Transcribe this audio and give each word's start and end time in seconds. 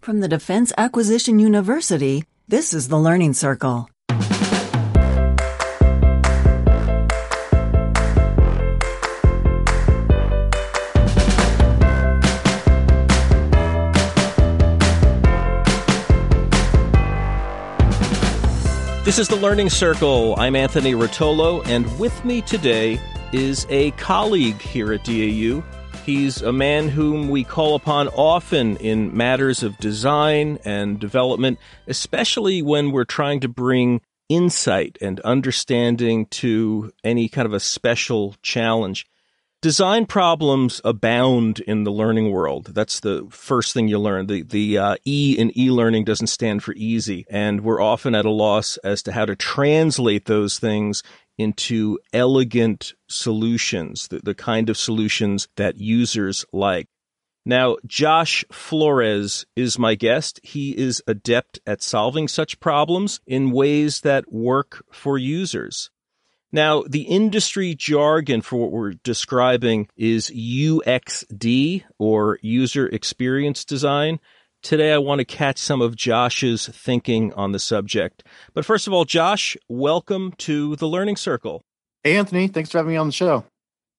From 0.00 0.20
the 0.20 0.28
Defense 0.28 0.72
Acquisition 0.78 1.38
University, 1.38 2.24
this 2.48 2.72
is 2.72 2.88
the 2.88 2.96
Learning 2.96 3.34
Circle. 3.34 3.90
This 19.04 19.18
is 19.18 19.28
the 19.28 19.36
Learning 19.36 19.68
Circle. 19.68 20.34
I'm 20.38 20.56
Anthony 20.56 20.94
Rotolo, 20.94 21.62
and 21.66 21.98
with 21.98 22.24
me 22.24 22.40
today 22.40 22.98
is 23.34 23.66
a 23.68 23.90
colleague 23.92 24.62
here 24.62 24.94
at 24.94 25.04
DAU. 25.04 25.62
He's 26.06 26.40
a 26.42 26.52
man 26.52 26.88
whom 26.88 27.28
we 27.28 27.44
call 27.44 27.74
upon 27.74 28.08
often 28.08 28.76
in 28.78 29.16
matters 29.16 29.62
of 29.62 29.78
design 29.78 30.58
and 30.64 30.98
development, 30.98 31.58
especially 31.86 32.62
when 32.62 32.90
we're 32.90 33.04
trying 33.04 33.40
to 33.40 33.48
bring 33.48 34.00
insight 34.28 34.96
and 35.00 35.20
understanding 35.20 36.26
to 36.26 36.90
any 37.04 37.28
kind 37.28 37.46
of 37.46 37.52
a 37.52 37.60
special 37.60 38.34
challenge. 38.42 39.06
Design 39.60 40.06
problems 40.06 40.80
abound 40.84 41.60
in 41.60 41.84
the 41.84 41.92
learning 41.92 42.30
world. 42.30 42.72
That's 42.72 43.00
the 43.00 43.26
first 43.28 43.74
thing 43.74 43.88
you 43.88 43.98
learn. 43.98 44.26
The 44.26 44.42
the 44.42 44.78
uh, 44.78 44.96
E 45.04 45.36
in 45.38 45.52
e-learning 45.56 46.04
doesn't 46.06 46.28
stand 46.28 46.62
for 46.62 46.72
easy, 46.74 47.26
and 47.28 47.60
we're 47.60 47.82
often 47.82 48.14
at 48.14 48.24
a 48.24 48.30
loss 48.30 48.78
as 48.78 49.02
to 49.02 49.12
how 49.12 49.26
to 49.26 49.36
translate 49.36 50.24
those 50.24 50.58
things 50.58 51.02
into 51.40 51.98
elegant 52.12 52.94
solutions, 53.08 54.08
the, 54.08 54.20
the 54.22 54.34
kind 54.34 54.68
of 54.68 54.76
solutions 54.76 55.48
that 55.56 55.78
users 55.78 56.44
like. 56.52 56.88
Now, 57.46 57.76
Josh 57.86 58.44
Flores 58.52 59.46
is 59.56 59.78
my 59.78 59.94
guest. 59.94 60.40
He 60.42 60.76
is 60.76 61.02
adept 61.06 61.58
at 61.66 61.82
solving 61.82 62.28
such 62.28 62.60
problems 62.60 63.20
in 63.26 63.50
ways 63.50 64.02
that 64.02 64.30
work 64.30 64.84
for 64.92 65.16
users. 65.16 65.90
Now, 66.52 66.82
the 66.86 67.02
industry 67.02 67.74
jargon 67.74 68.42
for 68.42 68.56
what 68.56 68.72
we're 68.72 68.94
describing 69.04 69.88
is 69.96 70.30
UXD 70.30 71.84
or 71.98 72.38
user 72.42 72.88
experience 72.88 73.64
design. 73.64 74.18
Today, 74.62 74.92
I 74.92 74.98
want 74.98 75.20
to 75.20 75.24
catch 75.24 75.56
some 75.56 75.80
of 75.80 75.96
Josh's 75.96 76.68
thinking 76.68 77.32
on 77.32 77.52
the 77.52 77.58
subject. 77.58 78.22
But 78.52 78.66
first 78.66 78.86
of 78.86 78.92
all, 78.92 79.06
Josh, 79.06 79.56
welcome 79.68 80.34
to 80.38 80.76
the 80.76 80.86
Learning 80.86 81.16
Circle. 81.16 81.64
Hey, 82.04 82.18
Anthony. 82.18 82.46
Thanks 82.46 82.70
for 82.70 82.76
having 82.78 82.92
me 82.92 82.98
on 82.98 83.06
the 83.06 83.12
show. 83.12 83.44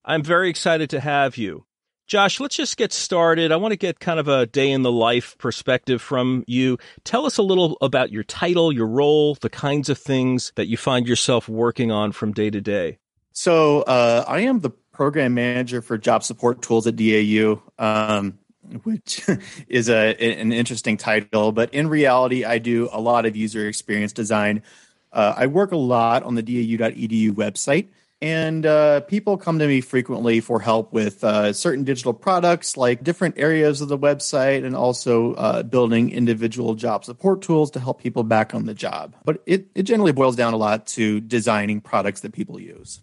I'm 0.06 0.22
very 0.22 0.52
excited 0.52 0.92
to 0.92 1.00
have 1.00 1.36
you. 1.36 1.66
Josh, 2.06 2.40
let's 2.40 2.58
just 2.58 2.78
get 2.78 2.94
started. 2.94 3.52
I 3.52 3.56
want 3.56 3.72
to 3.72 3.78
get 3.78 4.00
kind 4.00 4.20
of 4.20 4.28
a 4.28 4.46
day 4.46 4.70
in 4.70 4.84
the 4.84 4.92
life 4.92 5.36
perspective 5.40 6.00
from 6.00 6.44
you. 6.46 6.78
Tell 7.06 7.26
us 7.26 7.40
a 7.40 7.44
little 7.44 7.78
about 7.82 8.12
your 8.12 8.24
title, 8.24 8.72
your 8.72 8.88
role, 8.88 9.36
the 9.36 9.50
kinds 9.50 9.90
of 9.90 9.98
things 9.98 10.52
that 10.58 10.68
you 10.68 10.78
find 10.78 11.08
yourself 11.08 11.50
working 11.50 11.90
on 11.90 12.12
from 12.12 12.34
day 12.34 12.52
to 12.52 12.62
day. 12.62 13.00
So, 13.32 13.82
uh, 13.84 14.26
I 14.28 14.42
am 14.42 14.60
the 14.60 14.72
program 14.92 15.34
manager 15.34 15.82
for 15.82 15.98
job 15.98 16.24
support 16.24 16.62
tools 16.62 16.86
at 16.86 16.96
DAU, 16.96 17.62
um, 17.80 18.38
which 18.84 19.22
is 19.68 19.90
a, 19.90 20.16
an 20.16 20.52
interesting 20.52 20.98
title. 20.98 21.52
But 21.52 21.74
in 21.74 21.88
reality, 21.88 22.46
I 22.46 22.58
do 22.58 22.90
a 22.92 23.00
lot 23.00 23.26
of 23.26 23.36
user 23.36 23.68
experience 23.68 24.14
design. 24.14 24.64
Uh, 25.12 25.34
I 25.36 25.48
work 25.48 25.72
a 25.72 25.78
lot 25.78 26.24
on 26.24 26.36
the 26.36 26.44
dau.edu 26.44 27.32
website. 27.32 27.90
And 28.24 28.68
uh, 28.68 29.02
people 29.02 29.36
come 29.36 29.58
to 29.58 29.68
me 29.68 29.82
frequently 29.82 30.42
for 30.42 30.60
help 30.60 30.94
with 30.94 31.24
uh, 31.24 31.54
certain 31.54 31.84
digital 31.84 32.14
products, 32.14 32.78
like 32.78 33.04
different 33.04 33.40
areas 33.40 33.82
of 33.82 33.88
the 33.88 33.98
website, 33.98 34.64
and 34.64 34.76
also 34.76 35.34
uh, 35.34 35.64
building 35.64 36.12
individual 36.12 36.76
job 36.76 37.04
support 37.04 37.42
tools 37.42 37.72
to 37.72 37.80
help 37.80 38.00
people 38.00 38.24
back 38.24 38.54
on 38.54 38.68
the 38.68 38.76
job. 38.76 39.16
But 39.26 39.42
it, 39.48 39.68
it 39.74 39.84
generally 39.84 40.12
boils 40.12 40.36
down 40.36 40.54
a 40.54 40.58
lot 40.58 40.86
to 40.88 41.20
designing 41.20 41.82
products 41.82 42.22
that 42.22 42.32
people 42.32 42.62
use. 42.62 43.02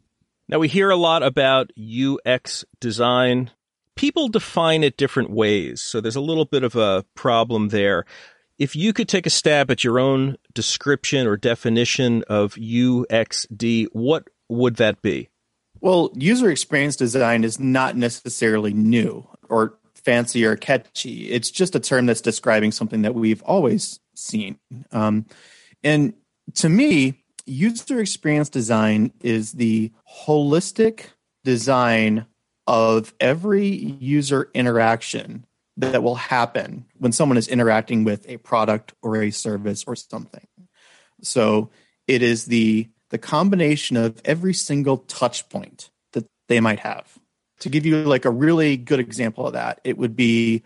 Now, 0.48 0.60
we 0.60 0.68
hear 0.68 0.88
a 0.88 0.96
lot 0.96 1.24
about 1.24 1.72
UX 1.76 2.64
design. 2.80 3.50
People 3.98 4.28
define 4.28 4.84
it 4.84 4.96
different 4.96 5.30
ways. 5.30 5.80
So 5.82 6.00
there's 6.00 6.14
a 6.14 6.20
little 6.20 6.44
bit 6.44 6.62
of 6.62 6.76
a 6.76 7.04
problem 7.16 7.68
there. 7.68 8.04
If 8.56 8.76
you 8.76 8.92
could 8.92 9.08
take 9.08 9.26
a 9.26 9.30
stab 9.30 9.72
at 9.72 9.82
your 9.82 9.98
own 9.98 10.36
description 10.54 11.26
or 11.26 11.36
definition 11.36 12.22
of 12.28 12.54
UXD, 12.54 13.88
what 13.92 14.28
would 14.48 14.76
that 14.76 15.02
be? 15.02 15.30
Well, 15.80 16.10
user 16.14 16.48
experience 16.48 16.94
design 16.94 17.42
is 17.42 17.58
not 17.58 17.96
necessarily 17.96 18.72
new 18.72 19.28
or 19.48 19.78
fancy 19.96 20.44
or 20.44 20.54
catchy. 20.54 21.30
It's 21.30 21.50
just 21.50 21.74
a 21.74 21.80
term 21.80 22.06
that's 22.06 22.20
describing 22.20 22.70
something 22.70 23.02
that 23.02 23.16
we've 23.16 23.42
always 23.42 23.98
seen. 24.14 24.60
Um, 24.92 25.26
and 25.82 26.14
to 26.54 26.68
me, 26.68 27.24
user 27.46 27.98
experience 27.98 28.48
design 28.48 29.12
is 29.22 29.52
the 29.52 29.90
holistic 30.24 31.06
design 31.42 32.26
of 32.68 33.14
every 33.18 33.66
user 33.66 34.50
interaction 34.52 35.46
that 35.78 36.02
will 36.02 36.16
happen 36.16 36.84
when 36.98 37.12
someone 37.12 37.38
is 37.38 37.48
interacting 37.48 38.04
with 38.04 38.28
a 38.28 38.36
product 38.36 38.92
or 39.00 39.22
a 39.22 39.30
service 39.30 39.84
or 39.86 39.96
something. 39.96 40.46
So 41.22 41.70
it 42.06 42.22
is 42.22 42.44
the 42.44 42.88
the 43.10 43.16
combination 43.16 43.96
of 43.96 44.20
every 44.22 44.52
single 44.52 44.98
touch 44.98 45.48
point 45.48 45.88
that 46.12 46.26
they 46.48 46.60
might 46.60 46.80
have. 46.80 47.18
To 47.60 47.70
give 47.70 47.86
you 47.86 48.04
like 48.04 48.26
a 48.26 48.30
really 48.30 48.76
good 48.76 49.00
example 49.00 49.46
of 49.46 49.54
that, 49.54 49.80
it 49.82 49.96
would 49.96 50.14
be 50.14 50.62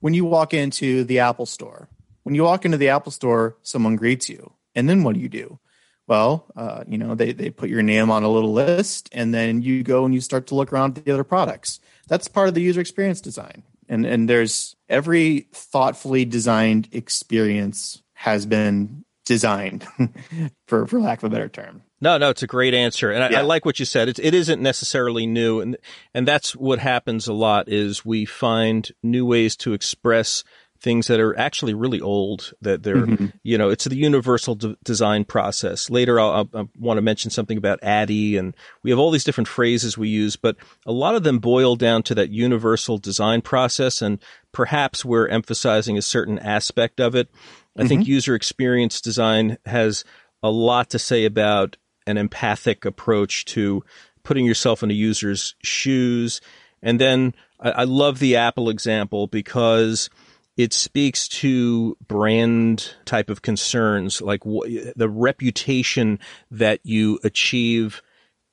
when 0.00 0.12
you 0.12 0.24
walk 0.24 0.52
into 0.54 1.04
the 1.04 1.20
Apple 1.20 1.46
store. 1.46 1.88
When 2.24 2.34
you 2.34 2.42
walk 2.42 2.64
into 2.64 2.78
the 2.78 2.88
Apple 2.88 3.12
store, 3.12 3.56
someone 3.62 3.94
greets 3.94 4.28
you. 4.28 4.54
And 4.74 4.88
then 4.88 5.04
what 5.04 5.14
do 5.14 5.20
you 5.20 5.28
do? 5.28 5.60
Well, 6.06 6.46
uh, 6.54 6.84
you 6.86 6.98
know, 6.98 7.14
they, 7.14 7.32
they 7.32 7.50
put 7.50 7.70
your 7.70 7.82
name 7.82 8.10
on 8.10 8.24
a 8.24 8.28
little 8.28 8.52
list 8.52 9.08
and 9.12 9.32
then 9.32 9.62
you 9.62 9.82
go 9.82 10.04
and 10.04 10.14
you 10.14 10.20
start 10.20 10.46
to 10.48 10.54
look 10.54 10.72
around 10.72 10.98
at 10.98 11.04
the 11.04 11.12
other 11.12 11.24
products. 11.24 11.80
That's 12.08 12.28
part 12.28 12.48
of 12.48 12.54
the 12.54 12.60
user 12.60 12.80
experience 12.80 13.20
design. 13.20 13.62
And, 13.88 14.04
and 14.04 14.28
there's 14.28 14.76
every 14.88 15.48
thoughtfully 15.52 16.24
designed 16.24 16.88
experience 16.92 18.02
has 18.12 18.44
been 18.46 19.04
designed 19.24 19.86
for, 20.66 20.86
for 20.86 21.00
lack 21.00 21.22
of 21.22 21.24
a 21.24 21.30
better 21.30 21.48
term. 21.48 21.82
No, 22.00 22.18
no, 22.18 22.28
it's 22.28 22.42
a 22.42 22.46
great 22.46 22.74
answer, 22.74 23.10
and 23.10 23.24
I, 23.24 23.30
yeah. 23.30 23.38
I 23.38 23.42
like 23.42 23.64
what 23.64 23.78
you 23.78 23.86
said. 23.86 24.10
It, 24.10 24.18
it 24.18 24.34
isn't 24.34 24.60
necessarily 24.60 25.26
new, 25.26 25.60
and 25.60 25.78
and 26.12 26.28
that's 26.28 26.54
what 26.54 26.78
happens 26.78 27.28
a 27.28 27.32
lot. 27.32 27.70
Is 27.70 28.04
we 28.04 28.26
find 28.26 28.86
new 29.02 29.24
ways 29.24 29.56
to 29.58 29.72
express 29.72 30.44
things 30.84 31.06
that 31.06 31.18
are 31.18 31.36
actually 31.38 31.72
really 31.72 32.00
old. 32.00 32.52
That 32.60 32.82
they're, 32.82 33.06
mm-hmm. 33.06 33.26
you 33.42 33.56
know, 33.58 33.70
it's 33.70 33.84
the 33.84 33.96
universal 33.96 34.54
de- 34.54 34.76
design 34.84 35.24
process. 35.24 35.88
Later, 35.88 36.20
I'll, 36.20 36.30
I'll, 36.30 36.48
i 36.54 36.68
want 36.78 36.98
to 36.98 37.02
mention 37.02 37.30
something 37.30 37.56
about 37.56 37.82
ADDIE, 37.82 38.36
and 38.36 38.54
we 38.82 38.90
have 38.90 38.98
all 38.98 39.10
these 39.10 39.24
different 39.24 39.48
phrases 39.48 39.98
we 39.98 40.08
use, 40.08 40.36
but 40.36 40.56
a 40.86 40.92
lot 40.92 41.14
of 41.14 41.24
them 41.24 41.38
boil 41.38 41.74
down 41.74 42.02
to 42.04 42.14
that 42.14 42.30
universal 42.30 42.98
design 42.98 43.40
process, 43.40 44.02
and 44.02 44.20
perhaps 44.52 45.04
we're 45.04 45.26
emphasizing 45.26 45.98
a 45.98 46.02
certain 46.02 46.38
aspect 46.38 47.00
of 47.00 47.16
it. 47.16 47.28
I 47.76 47.80
mm-hmm. 47.80 47.88
think 47.88 48.06
user 48.06 48.34
experience 48.34 49.00
design 49.00 49.56
has 49.64 50.04
a 50.42 50.50
lot 50.50 50.90
to 50.90 50.98
say 50.98 51.24
about 51.24 51.78
an 52.06 52.18
empathic 52.18 52.84
approach 52.84 53.46
to 53.46 53.82
putting 54.22 54.44
yourself 54.44 54.82
in 54.82 54.90
a 54.90 54.94
user's 54.94 55.54
shoes. 55.62 56.42
And 56.82 57.00
then 57.00 57.34
I, 57.58 57.70
I 57.70 57.84
love 57.84 58.18
the 58.18 58.36
Apple 58.36 58.68
example 58.68 59.26
because 59.26 60.10
it 60.56 60.72
speaks 60.72 61.26
to 61.26 61.96
brand 62.06 62.94
type 63.04 63.30
of 63.30 63.42
concerns, 63.42 64.22
like 64.22 64.40
w- 64.44 64.92
the 64.94 65.08
reputation 65.08 66.18
that 66.50 66.80
you 66.84 67.18
achieve 67.24 68.02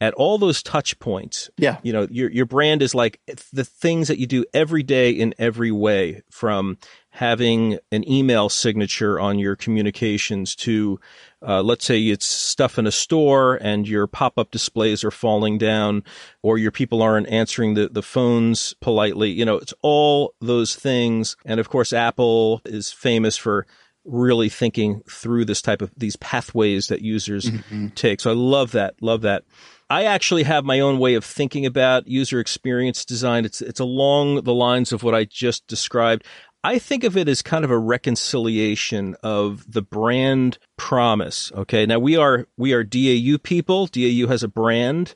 at 0.01 0.15
all 0.15 0.39
those 0.39 0.63
touch 0.63 0.97
points. 0.97 1.49
Yeah. 1.57 1.77
You 1.83 1.93
know, 1.93 2.07
your 2.09 2.29
your 2.31 2.47
brand 2.47 2.81
is 2.81 2.95
like 2.95 3.21
the 3.53 3.63
things 3.63 4.07
that 4.07 4.17
you 4.17 4.25
do 4.25 4.43
every 4.53 4.81
day 4.81 5.11
in 5.11 5.35
every 5.37 5.71
way 5.71 6.23
from 6.31 6.79
having 7.11 7.77
an 7.91 8.09
email 8.09 8.49
signature 8.49 9.19
on 9.19 9.37
your 9.37 9.55
communications 9.55 10.55
to 10.55 10.99
uh, 11.45 11.61
let's 11.61 11.85
say 11.85 11.99
it's 12.01 12.25
stuff 12.25 12.79
in 12.79 12.87
a 12.87 12.91
store 12.91 13.55
and 13.55 13.87
your 13.87 14.07
pop-up 14.07 14.49
displays 14.49 15.03
are 15.03 15.11
falling 15.11 15.57
down 15.57 16.03
or 16.41 16.57
your 16.57 16.71
people 16.71 17.01
aren't 17.01 17.27
answering 17.27 17.73
the, 17.73 17.89
the 17.89 18.01
phones 18.01 18.73
politely 18.79 19.29
you 19.29 19.43
know 19.43 19.57
it's 19.57 19.73
all 19.81 20.33
those 20.39 20.73
things 20.73 21.35
and 21.43 21.59
of 21.59 21.69
course 21.69 21.91
apple 21.91 22.61
is 22.63 22.93
famous 22.93 23.35
for 23.35 23.67
really 24.05 24.49
thinking 24.49 25.01
through 25.09 25.43
this 25.43 25.61
type 25.61 25.81
of 25.81 25.91
these 25.97 26.15
pathways 26.15 26.87
that 26.87 27.01
users 27.01 27.51
mm-hmm. 27.51 27.87
take 27.89 28.21
so 28.21 28.31
i 28.31 28.33
love 28.33 28.71
that 28.71 28.95
love 29.01 29.21
that 29.21 29.43
I 29.91 30.05
actually 30.05 30.43
have 30.43 30.63
my 30.63 30.79
own 30.79 30.99
way 30.99 31.15
of 31.15 31.25
thinking 31.25 31.65
about 31.65 32.07
user 32.07 32.39
experience 32.39 33.03
design. 33.03 33.43
It's 33.43 33.61
it's 33.61 33.81
along 33.81 34.43
the 34.43 34.53
lines 34.53 34.93
of 34.93 35.03
what 35.03 35.13
I 35.13 35.25
just 35.25 35.67
described. 35.67 36.23
I 36.63 36.79
think 36.79 37.03
of 37.03 37.17
it 37.17 37.27
as 37.27 37.41
kind 37.41 37.65
of 37.65 37.71
a 37.71 37.77
reconciliation 37.77 39.17
of 39.21 39.69
the 39.69 39.81
brand 39.81 40.59
promise. 40.77 41.51
Okay. 41.53 41.85
Now 41.85 41.99
we 41.99 42.15
are, 42.15 42.47
we 42.55 42.71
are 42.71 42.85
DAU 42.85 43.37
people. 43.43 43.87
DAU 43.87 44.27
has 44.27 44.43
a 44.43 44.47
brand, 44.47 45.13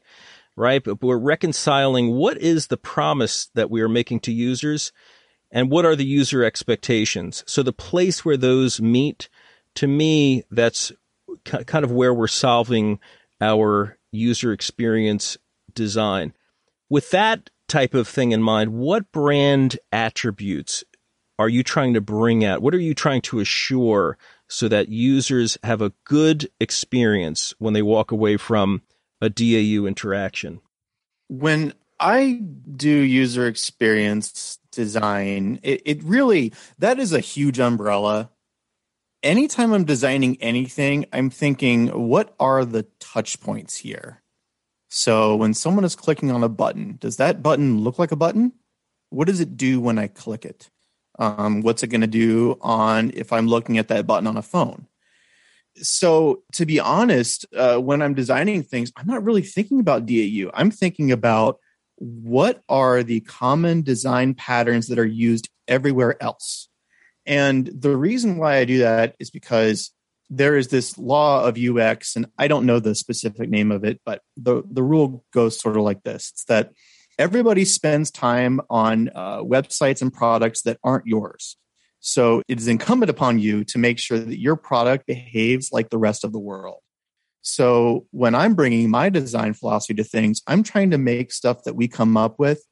right? 0.57 0.83
But 0.83 1.01
we're 1.01 1.19
reconciling 1.19 2.12
what 2.12 2.38
is 2.38 2.68
the 2.68 2.75
promise 2.75 3.45
that 3.54 3.72
we 3.72 3.80
are 3.80 3.88
making 3.88 4.19
to 4.22 4.33
users 4.33 4.92
and 5.51 5.72
what 5.72 5.86
are 5.86 5.95
the 5.95 6.04
user 6.04 6.44
expectations. 6.44 7.45
So 7.48 7.63
the 7.63 7.72
place 7.72 8.25
where 8.25 8.36
those 8.36 8.81
meet, 8.81 9.30
to 9.75 9.88
me, 9.88 10.44
that's 10.51 10.92
kind 11.45 11.86
of 11.86 11.94
where 11.94 12.13
we're 12.13 12.27
solving 12.27 13.00
our 13.39 13.98
user 14.15 14.51
experience 14.51 15.38
design. 15.73 16.33
With 16.89 17.12
that 17.12 17.50
type 17.67 17.94
of 17.94 18.07
thing 18.07 18.31
in 18.31 18.41
mind, 18.41 18.73
what 18.73 19.12
brand 19.12 19.77
attributes 19.91 20.83
are 21.38 21.50
you 21.50 21.63
trying 21.63 21.94
to 21.94 22.01
bring 22.01 22.45
out? 22.45 22.62
What 22.62 22.73
are 22.73 22.79
you 22.79 22.94
trying 22.94 23.21
to 23.23 23.39
assure 23.39 24.17
so 24.47 24.67
that 24.67 24.89
users 24.89 25.57
have 25.63 25.81
a 25.81 25.91
good 26.06 26.50
experience 26.59 27.53
when 27.59 27.73
they 27.73 27.81
walk 27.81 28.12
away 28.12 28.38
from 28.38 28.81
a 29.21 29.29
DAU 29.29 29.85
interaction? 29.85 30.62
When 31.27 31.73
I 32.00 32.41
do 32.75 32.89
user 32.89 33.47
experience 33.47 34.59
design, 34.71 35.59
it, 35.63 35.81
it 35.85 36.03
really, 36.03 36.53
that 36.79 37.00
is 37.00 37.13
a 37.13 37.19
huge 37.19 37.59
umbrella. 37.59 38.29
Anytime 39.25 39.74
I'm 39.74 39.86
designing 39.86 40.38
anything, 40.39 41.07
I'm 41.12 41.31
thinking, 41.31 41.88
what 41.88 42.36
are 42.39 42.63
the 42.63 42.83
touch 43.00 43.42
points 43.42 43.77
here? 43.77 44.22
So 44.89 45.36
when 45.36 45.56
someone 45.56 45.83
is 45.83 45.95
clicking 45.95 46.30
on 46.30 46.44
a 46.44 46.48
button, 46.48 46.98
does 47.01 47.18
that 47.18 47.42
button 47.42 47.80
look 47.80 47.98
like 47.98 48.12
a 48.12 48.16
button? 48.16 48.54
What 49.10 49.25
does 49.25 49.39
it 49.39 49.57
do 49.57 49.81
when 49.81 49.98
I 49.98 50.06
click 50.06 50.45
it? 50.45 50.69
Um, 51.18 51.63
what's 51.63 51.81
it 51.81 51.88
going 51.88 52.01
to 52.01 52.07
do 52.07 52.60
on 52.62 53.10
if 53.16 53.33
I'm 53.33 53.48
looking 53.48 53.80
at 53.80 53.88
that 53.88 54.06
button 54.06 54.27
on 54.27 54.38
a 54.38 54.44
phone? 54.44 54.86
So 55.77 56.44
to 56.54 56.68
be 56.68 56.80
honest, 56.80 57.48
uh, 57.57 57.77
when 57.77 58.04
I'm 58.04 58.13
designing 58.13 58.62
things, 58.62 58.92
I'm 58.95 59.07
not 59.07 59.24
really 59.24 59.42
thinking 59.42 59.80
about 59.80 60.06
DAU. 60.06 60.51
I'm 60.54 60.69
thinking 60.69 61.12
about 61.12 61.57
what 61.95 62.62
are 62.69 63.01
the 63.01 63.22
common 63.22 63.81
design 63.81 64.36
patterns 64.36 64.88
that 64.89 65.00
are 65.00 65.04
used 65.04 65.50
everywhere 65.68 66.22
else. 66.22 66.69
And 67.25 67.68
the 67.68 67.95
reason 67.95 68.38
why 68.38 68.57
I 68.57 68.66
do 68.66 68.80
that 68.80 69.16
is 69.19 69.30
because 69.30 69.92
there 70.30 70.57
is 70.57 70.69
this 70.69 70.98
law 70.98 71.45
of 71.45 71.57
UX, 71.57 72.16
and 72.16 72.27
I 72.38 72.48
don't 72.48 72.66
know 72.66 72.80
the 72.80 72.95
specific 72.95 73.50
name 73.50 73.72
of 73.72 73.83
it, 73.83 74.01
but 74.06 74.22
the, 74.38 74.63
the 74.69 74.83
rule 74.83 75.24
goes 75.33 75.60
sort 75.60 75.77
of 75.77 75.83
like 75.83 76.04
this 76.04 76.31
it's 76.33 76.45
that 76.45 76.72
everybody 77.18 77.66
spends 77.66 78.12
time 78.12 78.60
on 78.69 79.10
uh, 79.13 79.39
websites 79.39 80.01
and 80.01 80.13
products 80.13 80.63
that 80.63 80.80
aren't 80.83 81.07
yours. 81.07 81.57
So 82.00 82.44
it 82.48 82.60
is 82.60 82.68
incumbent 82.68 83.10
upon 83.10 83.39
you 83.39 83.63
to 83.66 83.77
make 83.80 83.98
sure 83.98 84.19
that 84.19 84.39
your 84.39 84.56
product 84.56 85.07
behaves 85.07 85.72
like 85.72 85.89
the 85.89 85.98
rest 85.98 86.24
of 86.24 86.31
the 86.31 86.39
world. 86.39 86.80
So 87.42 88.07
when 88.12 88.36
I'm 88.36 88.56
bringing 88.56 88.89
my 88.89 89.10
design 89.10 89.54
philosophy 89.54 89.94
to 89.95 90.04
things, 90.04 90.42
I'm 90.48 90.63
trying 90.63 90.92
to 90.92 90.98
make 90.98 91.31
stuff 91.31 91.63
that 91.63 91.75
we 91.75 91.88
come 91.88 92.18
up 92.18 92.39
with 92.39 92.63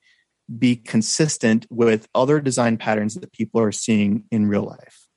be 0.58 0.76
consistent 0.76 1.66
with 1.70 2.08
other 2.14 2.40
design 2.40 2.78
patterns 2.78 3.16
that 3.16 3.32
people 3.32 3.62
are 3.62 3.72
seeing 3.72 4.24
in 4.32 4.48
real 4.48 4.64
life. 4.64 5.08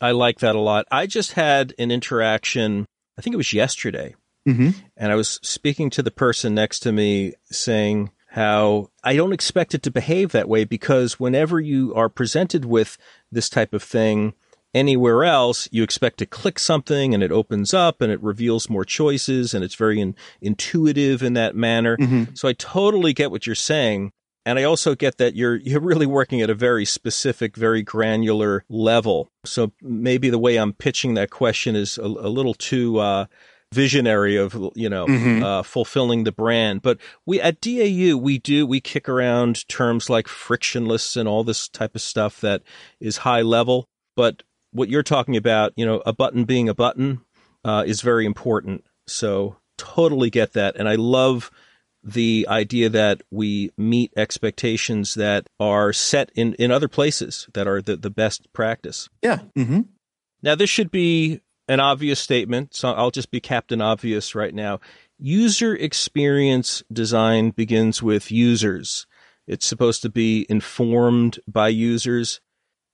I 0.00 0.10
like 0.12 0.40
that 0.40 0.56
a 0.56 0.60
lot. 0.60 0.86
I 0.90 1.06
just 1.06 1.32
had 1.32 1.74
an 1.78 1.90
interaction, 1.90 2.86
I 3.18 3.22
think 3.22 3.34
it 3.34 3.38
was 3.38 3.52
yesterday, 3.52 4.14
mm-hmm. 4.46 4.70
and 4.96 5.12
I 5.12 5.14
was 5.14 5.40
speaking 5.42 5.90
to 5.90 6.02
the 6.02 6.10
person 6.10 6.54
next 6.54 6.80
to 6.80 6.92
me 6.92 7.34
saying, 7.50 8.10
how 8.36 8.90
I 9.02 9.16
don't 9.16 9.32
expect 9.32 9.74
it 9.74 9.82
to 9.84 9.90
behave 9.90 10.32
that 10.32 10.46
way 10.46 10.64
because 10.64 11.18
whenever 11.18 11.58
you 11.58 11.94
are 11.94 12.10
presented 12.10 12.66
with 12.66 12.98
this 13.32 13.48
type 13.48 13.72
of 13.72 13.82
thing 13.82 14.34
anywhere 14.74 15.24
else, 15.24 15.70
you 15.72 15.82
expect 15.82 16.18
to 16.18 16.26
click 16.26 16.58
something 16.58 17.14
and 17.14 17.22
it 17.22 17.32
opens 17.32 17.72
up 17.72 18.02
and 18.02 18.12
it 18.12 18.22
reveals 18.22 18.68
more 18.68 18.84
choices 18.84 19.54
and 19.54 19.64
it's 19.64 19.74
very 19.74 19.98
in, 20.00 20.14
intuitive 20.42 21.22
in 21.22 21.32
that 21.32 21.56
manner. 21.56 21.96
Mm-hmm. 21.96 22.34
So 22.34 22.46
I 22.46 22.52
totally 22.52 23.14
get 23.14 23.30
what 23.30 23.46
you're 23.46 23.54
saying. 23.54 24.12
And 24.46 24.60
I 24.60 24.62
also 24.62 24.94
get 24.94 25.18
that 25.18 25.34
you're 25.34 25.56
you're 25.56 25.80
really 25.80 26.06
working 26.06 26.40
at 26.40 26.48
a 26.48 26.54
very 26.54 26.84
specific, 26.84 27.56
very 27.56 27.82
granular 27.82 28.64
level. 28.68 29.28
So 29.44 29.72
maybe 29.82 30.30
the 30.30 30.38
way 30.38 30.56
I'm 30.56 30.72
pitching 30.72 31.14
that 31.14 31.30
question 31.30 31.74
is 31.74 31.98
a, 31.98 32.04
a 32.04 32.30
little 32.30 32.54
too 32.54 33.00
uh, 33.00 33.26
visionary 33.74 34.36
of 34.36 34.54
you 34.76 34.88
know 34.88 35.06
mm-hmm. 35.06 35.42
uh, 35.42 35.62
fulfilling 35.64 36.22
the 36.22 36.30
brand. 36.30 36.82
But 36.82 36.98
we 37.26 37.40
at 37.40 37.60
DAU 37.60 38.16
we 38.16 38.38
do 38.38 38.64
we 38.64 38.80
kick 38.80 39.08
around 39.08 39.68
terms 39.68 40.08
like 40.08 40.28
frictionless 40.28 41.16
and 41.16 41.28
all 41.28 41.42
this 41.42 41.68
type 41.68 41.96
of 41.96 42.00
stuff 42.00 42.40
that 42.40 42.62
is 43.00 43.18
high 43.18 43.42
level. 43.42 43.88
But 44.14 44.44
what 44.70 44.88
you're 44.88 45.02
talking 45.02 45.36
about, 45.36 45.72
you 45.74 45.84
know, 45.84 46.02
a 46.06 46.12
button 46.12 46.44
being 46.44 46.68
a 46.68 46.74
button 46.74 47.20
uh, 47.64 47.82
is 47.84 48.00
very 48.00 48.24
important. 48.24 48.84
So 49.08 49.56
totally 49.76 50.30
get 50.30 50.52
that, 50.52 50.76
and 50.76 50.88
I 50.88 50.94
love 50.94 51.50
the 52.06 52.46
idea 52.48 52.88
that 52.88 53.20
we 53.32 53.70
meet 53.76 54.12
expectations 54.16 55.14
that 55.14 55.48
are 55.58 55.92
set 55.92 56.30
in, 56.36 56.54
in 56.54 56.70
other 56.70 56.86
places 56.86 57.48
that 57.54 57.66
are 57.66 57.82
the, 57.82 57.96
the 57.96 58.10
best 58.10 58.52
practice. 58.52 59.08
Yeah. 59.22 59.40
Mm-hmm. 59.56 59.80
Now, 60.40 60.54
this 60.54 60.70
should 60.70 60.92
be 60.92 61.40
an 61.66 61.80
obvious 61.80 62.20
statement, 62.20 62.76
so 62.76 62.92
I'll 62.92 63.10
just 63.10 63.32
be 63.32 63.40
Captain 63.40 63.82
Obvious 63.82 64.36
right 64.36 64.54
now. 64.54 64.78
User 65.18 65.74
experience 65.74 66.84
design 66.92 67.50
begins 67.50 68.04
with 68.04 68.30
users. 68.30 69.06
It's 69.48 69.66
supposed 69.66 70.02
to 70.02 70.08
be 70.08 70.46
informed 70.48 71.40
by 71.48 71.68
users. 71.68 72.40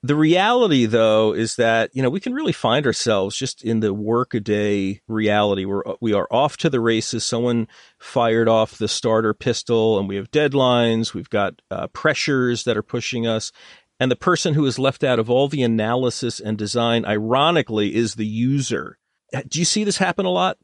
The 0.05 0.17
reality, 0.17 0.87
though, 0.87 1.33
is 1.33 1.55
that 1.57 1.91
you 1.95 2.03
know 2.03 2.11
we 2.11 2.19
can 2.19 2.35
really 2.35 2.53
find 2.53 2.87
ourselves 2.87 3.37
just 3.37 3.63
in 3.63 3.79
the 3.79 3.95
workaday 3.95 5.01
reality. 5.07 5.65
We're 5.65 5.85
we 6.01 6.13
are 6.13 6.27
off 6.29 6.57
to 6.59 6.71
the 6.71 6.81
races. 6.81 7.25
Someone 7.25 7.69
fired 8.01 8.49
off 8.49 8.79
the 8.79 8.89
starter 8.89 9.33
pistol, 9.33 10.01
and 10.01 10.09
we 10.09 10.17
have 10.17 10.33
deadlines. 10.33 11.15
We've 11.15 11.31
got 11.31 11.63
uh, 11.71 11.87
pressures 11.89 12.65
that 12.65 12.77
are 12.77 12.83
pushing 12.83 13.29
us, 13.29 13.53
and 14.01 14.11
the 14.11 14.17
person 14.17 14.55
who 14.55 14.67
is 14.67 14.77
left 14.77 15.05
out 15.05 15.21
of 15.21 15.31
all 15.31 15.47
the 15.47 15.63
analysis 15.63 16.41
and 16.41 16.59
design, 16.59 17.05
ironically, 17.05 17.95
is 17.95 18.17
the 18.17 18.27
user. 18.27 18.99
Do 19.47 19.61
you 19.61 19.65
see 19.65 19.85
this 19.85 19.99
happen 19.99 20.27
a 20.27 20.31
lot? 20.31 20.59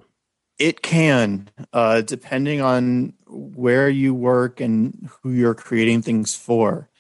It 0.58 0.82
can, 0.82 1.49
uh, 1.73 2.00
depending 2.00 2.61
on 2.61 3.14
where 3.29 3.88
you 3.88 4.12
work 4.12 4.61
and 4.61 5.08
who 5.23 5.31
you're 5.31 5.55
creating 5.55 6.02
things 6.02 6.35
for. 6.35 6.90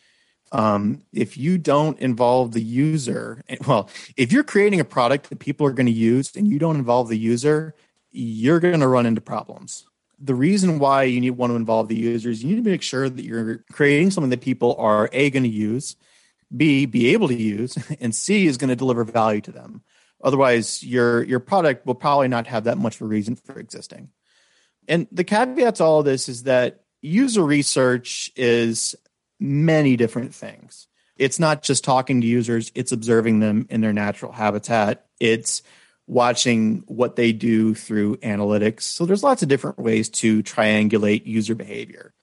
Um, 0.50 1.02
if 1.12 1.36
you 1.36 1.58
don't 1.58 1.98
involve 1.98 2.52
the 2.52 2.62
user, 2.62 3.42
well, 3.66 3.90
if 4.16 4.32
you're 4.32 4.44
creating 4.44 4.80
a 4.80 4.84
product 4.84 5.28
that 5.28 5.38
people 5.38 5.66
are 5.66 5.72
going 5.72 5.86
to 5.86 5.92
use 5.92 6.34
and 6.36 6.48
you 6.48 6.58
don't 6.58 6.76
involve 6.76 7.08
the 7.08 7.18
user, 7.18 7.74
you're 8.10 8.60
going 8.60 8.80
to 8.80 8.88
run 8.88 9.06
into 9.06 9.20
problems. 9.20 9.84
The 10.18 10.34
reason 10.34 10.78
why 10.78 11.04
you 11.04 11.20
need 11.20 11.30
want 11.30 11.50
to 11.52 11.56
involve 11.56 11.88
the 11.88 11.96
users, 11.96 12.42
you 12.42 12.50
need 12.50 12.64
to 12.64 12.70
make 12.70 12.82
sure 12.82 13.08
that 13.08 13.24
you're 13.24 13.64
creating 13.70 14.10
something 14.10 14.30
that 14.30 14.40
people 14.40 14.74
are 14.78 15.08
a 15.12 15.30
going 15.30 15.44
to 15.44 15.48
use, 15.48 15.96
B, 16.56 16.86
be 16.86 17.12
able 17.12 17.28
to 17.28 17.36
use, 17.36 17.76
and 18.00 18.14
C 18.14 18.46
is 18.46 18.56
going 18.56 18.70
to 18.70 18.76
deliver 18.76 19.04
value 19.04 19.40
to 19.42 19.52
them. 19.52 19.82
Otherwise, 20.22 20.82
your 20.82 21.22
your 21.22 21.38
product 21.38 21.86
will 21.86 21.94
probably 21.94 22.26
not 22.26 22.48
have 22.48 22.64
that 22.64 22.78
much 22.78 22.96
of 22.96 23.02
a 23.02 23.04
reason 23.04 23.36
for 23.36 23.60
existing. 23.60 24.08
And 24.88 25.06
the 25.12 25.22
caveat 25.22 25.76
to 25.76 25.84
all 25.84 26.00
of 26.00 26.06
this 26.06 26.28
is 26.28 26.44
that 26.44 26.80
user 27.02 27.44
research 27.44 28.32
is 28.34 28.96
many 29.40 29.96
different 29.96 30.34
things. 30.34 30.88
It's 31.16 31.38
not 31.38 31.62
just 31.62 31.84
talking 31.84 32.20
to 32.20 32.26
users, 32.26 32.70
it's 32.74 32.92
observing 32.92 33.40
them 33.40 33.66
in 33.70 33.80
their 33.80 33.92
natural 33.92 34.32
habitat. 34.32 35.06
It's 35.18 35.62
watching 36.06 36.84
what 36.86 37.16
they 37.16 37.32
do 37.32 37.74
through 37.74 38.16
analytics. 38.18 38.82
So 38.82 39.04
there's 39.04 39.22
lots 39.22 39.42
of 39.42 39.48
different 39.48 39.78
ways 39.78 40.08
to 40.08 40.42
triangulate 40.42 41.26
user 41.26 41.54
behavior. 41.54 42.14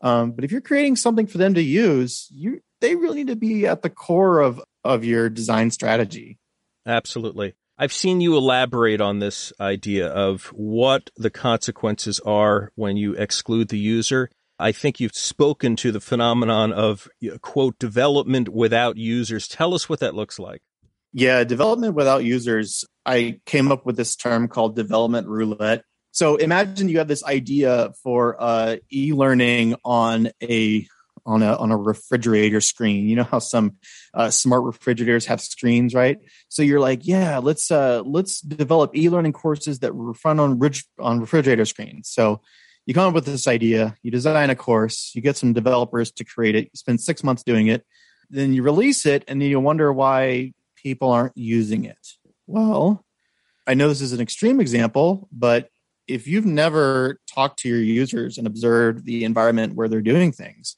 Um, 0.00 0.32
but 0.32 0.44
if 0.44 0.52
you're 0.52 0.60
creating 0.60 0.96
something 0.96 1.26
for 1.26 1.38
them 1.38 1.54
to 1.54 1.62
use, 1.62 2.28
you 2.30 2.60
they 2.80 2.96
really 2.96 3.18
need 3.18 3.28
to 3.28 3.36
be 3.36 3.66
at 3.66 3.82
the 3.82 3.90
core 3.90 4.40
of 4.40 4.60
of 4.84 5.04
your 5.04 5.28
design 5.28 5.70
strategy. 5.70 6.38
Absolutely. 6.84 7.54
I've 7.78 7.92
seen 7.92 8.20
you 8.20 8.36
elaborate 8.36 9.00
on 9.00 9.18
this 9.18 9.52
idea 9.60 10.08
of 10.08 10.46
what 10.46 11.10
the 11.16 11.30
consequences 11.30 12.20
are 12.20 12.70
when 12.74 12.96
you 12.96 13.14
exclude 13.14 13.68
the 13.68 13.78
user. 13.78 14.30
I 14.62 14.72
think 14.72 15.00
you've 15.00 15.14
spoken 15.14 15.74
to 15.76 15.90
the 15.90 16.00
phenomenon 16.00 16.72
of 16.72 17.08
quote 17.40 17.78
development 17.78 18.48
without 18.48 18.96
users. 18.96 19.48
Tell 19.48 19.74
us 19.74 19.88
what 19.88 20.00
that 20.00 20.14
looks 20.14 20.38
like. 20.38 20.62
Yeah, 21.12 21.44
development 21.44 21.94
without 21.94 22.24
users. 22.24 22.84
I 23.04 23.40
came 23.44 23.72
up 23.72 23.84
with 23.84 23.96
this 23.96 24.14
term 24.14 24.48
called 24.48 24.76
development 24.76 25.26
roulette. 25.26 25.82
So 26.12 26.36
imagine 26.36 26.88
you 26.88 26.98
have 26.98 27.08
this 27.08 27.24
idea 27.24 27.92
for 28.02 28.36
uh, 28.38 28.76
e-learning 28.92 29.76
on 29.84 30.30
a 30.42 30.86
on 31.24 31.42
a 31.42 31.56
on 31.56 31.70
a 31.70 31.76
refrigerator 31.76 32.60
screen. 32.60 33.08
You 33.08 33.16
know 33.16 33.24
how 33.24 33.40
some 33.40 33.76
uh, 34.14 34.30
smart 34.30 34.64
refrigerators 34.64 35.26
have 35.26 35.40
screens, 35.40 35.94
right? 35.94 36.18
So 36.48 36.62
you're 36.62 36.80
like, 36.80 37.06
yeah, 37.06 37.38
let's 37.38 37.70
uh, 37.70 38.02
let's 38.04 38.40
develop 38.40 38.96
e-learning 38.96 39.32
courses 39.32 39.80
that 39.80 39.92
run 39.92 40.38
on 40.38 40.58
rig- 40.58 40.84
on 40.98 41.20
refrigerator 41.20 41.64
screens. 41.64 42.08
So 42.10 42.40
you 42.86 42.94
come 42.94 43.08
up 43.08 43.14
with 43.14 43.26
this 43.26 43.46
idea, 43.46 43.96
you 44.02 44.10
design 44.10 44.50
a 44.50 44.56
course, 44.56 45.12
you 45.14 45.22
get 45.22 45.36
some 45.36 45.52
developers 45.52 46.10
to 46.12 46.24
create 46.24 46.54
it, 46.54 46.64
you 46.64 46.70
spend 46.74 47.00
six 47.00 47.22
months 47.22 47.42
doing 47.42 47.68
it, 47.68 47.84
then 48.30 48.52
you 48.52 48.62
release 48.62 49.06
it, 49.06 49.24
and 49.28 49.40
then 49.40 49.48
you 49.48 49.60
wonder 49.60 49.92
why 49.92 50.52
people 50.76 51.10
aren't 51.10 51.36
using 51.36 51.84
it. 51.84 51.98
Well, 52.46 53.04
I 53.66 53.74
know 53.74 53.88
this 53.88 54.00
is 54.00 54.12
an 54.12 54.20
extreme 54.20 54.60
example, 54.60 55.28
but 55.30 55.68
if 56.08 56.26
you've 56.26 56.46
never 56.46 57.20
talked 57.32 57.60
to 57.60 57.68
your 57.68 57.78
users 57.78 58.38
and 58.38 58.46
observed 58.46 59.04
the 59.04 59.24
environment 59.24 59.74
where 59.74 59.88
they're 59.88 60.00
doing 60.00 60.32
things, 60.32 60.76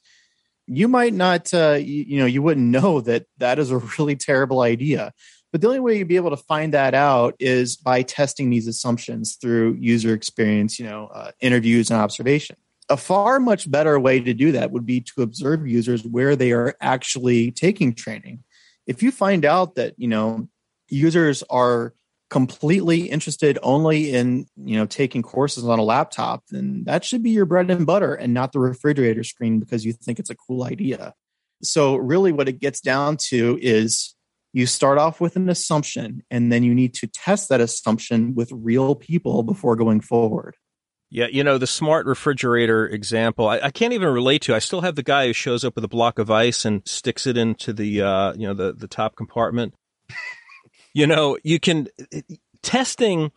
you 0.67 0.87
might 0.87 1.13
not, 1.13 1.53
uh, 1.53 1.73
you, 1.73 2.05
you 2.07 2.19
know, 2.19 2.25
you 2.25 2.41
wouldn't 2.41 2.67
know 2.71 3.01
that 3.01 3.25
that 3.37 3.59
is 3.59 3.71
a 3.71 3.79
really 3.97 4.15
terrible 4.15 4.61
idea. 4.61 5.13
But 5.51 5.61
the 5.61 5.67
only 5.67 5.79
way 5.79 5.97
you'd 5.97 6.07
be 6.07 6.17
able 6.17 6.31
to 6.31 6.37
find 6.37 6.73
that 6.73 6.93
out 6.93 7.35
is 7.39 7.77
by 7.77 8.01
testing 8.01 8.49
these 8.49 8.67
assumptions 8.67 9.37
through 9.39 9.77
user 9.79 10.13
experience, 10.13 10.79
you 10.79 10.85
know, 10.85 11.07
uh, 11.07 11.31
interviews 11.39 11.89
and 11.89 11.99
observation. 11.99 12.57
A 12.89 12.97
far 12.97 13.39
much 13.39 13.69
better 13.71 13.99
way 13.99 14.19
to 14.19 14.33
do 14.33 14.51
that 14.51 14.71
would 14.71 14.85
be 14.85 15.01
to 15.01 15.21
observe 15.21 15.65
users 15.65 16.03
where 16.05 16.35
they 16.35 16.51
are 16.51 16.75
actually 16.81 17.51
taking 17.51 17.93
training. 17.93 18.43
If 18.85 19.01
you 19.01 19.11
find 19.11 19.45
out 19.45 19.75
that, 19.75 19.93
you 19.97 20.07
know, 20.07 20.49
users 20.89 21.41
are 21.49 21.93
completely 22.29 23.01
interested 23.09 23.59
only 23.61 24.13
in 24.13 24.47
you 24.55 24.75
know 24.75 24.85
taking 24.85 25.21
courses 25.21 25.63
on 25.63 25.77
a 25.77 25.83
laptop 25.83 26.43
then 26.49 26.83
that 26.85 27.05
should 27.05 27.21
be 27.21 27.29
your 27.29 27.45
bread 27.45 27.69
and 27.69 27.85
butter 27.85 28.15
and 28.15 28.33
not 28.33 28.51
the 28.51 28.59
refrigerator 28.59 29.23
screen 29.23 29.59
because 29.59 29.85
you 29.85 29.93
think 29.93 30.17
it's 30.17 30.31
a 30.31 30.35
cool 30.35 30.63
idea 30.63 31.13
so 31.61 31.95
really 31.95 32.31
what 32.31 32.49
it 32.49 32.59
gets 32.59 32.81
down 32.81 33.15
to 33.15 33.59
is 33.61 34.14
you 34.55 34.65
start 34.65 34.97
off 34.97 35.21
with 35.21 35.35
an 35.35 35.49
assumption 35.49 36.23
and 36.31 36.51
then 36.51 36.63
you 36.63 36.73
need 36.73 36.93
to 36.93 37.07
test 37.07 37.49
that 37.49 37.61
assumption 37.61 38.33
with 38.35 38.51
real 38.51 38.95
people 38.95 39.43
before 39.43 39.75
going 39.75 40.01
forward 40.01 40.55
yeah, 41.11 41.27
you 41.31 41.43
know, 41.43 41.59
the 41.59 41.67
smart 41.67 42.07
refrigerator 42.07 42.87
example, 42.87 43.47
I, 43.47 43.59
I, 43.59 43.71
can't 43.71 43.93
even 43.93 44.09
relate 44.09 44.41
to. 44.41 44.55
I 44.55 44.59
still 44.59 44.81
have 44.81 44.95
the 44.95 45.03
guy 45.03 45.27
who 45.27 45.33
shows 45.33 45.63
up 45.63 45.75
with 45.75 45.83
a 45.83 45.87
block 45.87 46.17
of 46.17 46.31
ice 46.31 46.65
and 46.65 46.81
sticks 46.85 47.27
it 47.27 47.37
into 47.37 47.71
the, 47.71 48.01
uh, 48.01 48.33
you 48.33 48.47
know, 48.47 48.55
the, 48.55 48.73
the 48.73 48.87
top 48.87 49.15
compartment 49.15 49.75
you 50.95 51.05
know, 51.05 51.37
you 51.43 51.59
can 51.59 51.87
testing 52.63 53.31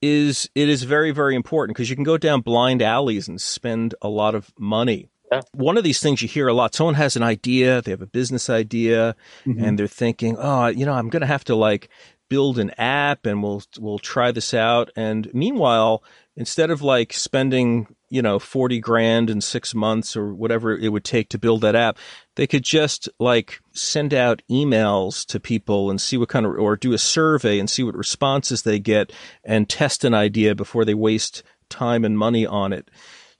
is 0.00 0.50
it 0.56 0.68
is 0.68 0.82
very 0.82 1.12
very 1.12 1.36
important 1.36 1.76
because 1.76 1.88
you 1.88 1.94
can 1.94 2.04
go 2.04 2.18
down 2.18 2.40
blind 2.40 2.82
alleys 2.82 3.28
and 3.28 3.40
spend 3.40 3.94
a 4.02 4.08
lot 4.08 4.34
of 4.34 4.50
money. 4.58 5.08
Yeah. 5.32 5.40
One 5.52 5.78
of 5.78 5.84
these 5.84 6.00
things 6.00 6.22
you 6.22 6.28
hear 6.28 6.48
a 6.48 6.54
lot. 6.54 6.74
Someone 6.74 6.94
has 6.94 7.16
an 7.16 7.22
idea, 7.22 7.82
they 7.82 7.90
have 7.90 8.02
a 8.02 8.06
business 8.06 8.50
idea, 8.50 9.16
mm-hmm. 9.46 9.64
and 9.64 9.78
they're 9.78 9.86
thinking, 9.86 10.36
"Oh, 10.38 10.66
you 10.66 10.84
know, 10.84 10.92
I'm 10.92 11.08
going 11.08 11.22
to 11.22 11.26
have 11.26 11.44
to 11.44 11.54
like 11.54 11.88
build 12.28 12.58
an 12.58 12.70
app 12.78 13.26
and 13.26 13.42
we'll 13.42 13.62
we'll 13.78 13.98
try 13.98 14.30
this 14.30 14.52
out." 14.52 14.90
And 14.94 15.32
meanwhile, 15.32 16.04
instead 16.36 16.70
of 16.70 16.82
like 16.82 17.12
spending 17.12 17.86
you 18.12 18.20
know, 18.20 18.38
40 18.38 18.78
grand 18.80 19.30
in 19.30 19.40
six 19.40 19.74
months 19.74 20.18
or 20.18 20.34
whatever 20.34 20.76
it 20.76 20.90
would 20.90 21.02
take 21.02 21.30
to 21.30 21.38
build 21.38 21.62
that 21.62 21.74
app. 21.74 21.96
They 22.36 22.46
could 22.46 22.62
just 22.62 23.08
like 23.18 23.58
send 23.72 24.12
out 24.12 24.42
emails 24.50 25.24
to 25.28 25.40
people 25.40 25.90
and 25.90 25.98
see 25.98 26.18
what 26.18 26.28
kind 26.28 26.44
of, 26.44 26.52
or 26.52 26.76
do 26.76 26.92
a 26.92 26.98
survey 26.98 27.58
and 27.58 27.70
see 27.70 27.82
what 27.82 27.96
responses 27.96 28.62
they 28.62 28.78
get 28.78 29.12
and 29.44 29.66
test 29.66 30.04
an 30.04 30.12
idea 30.12 30.54
before 30.54 30.84
they 30.84 30.92
waste 30.92 31.42
time 31.70 32.04
and 32.04 32.18
money 32.18 32.44
on 32.44 32.74
it. 32.74 32.90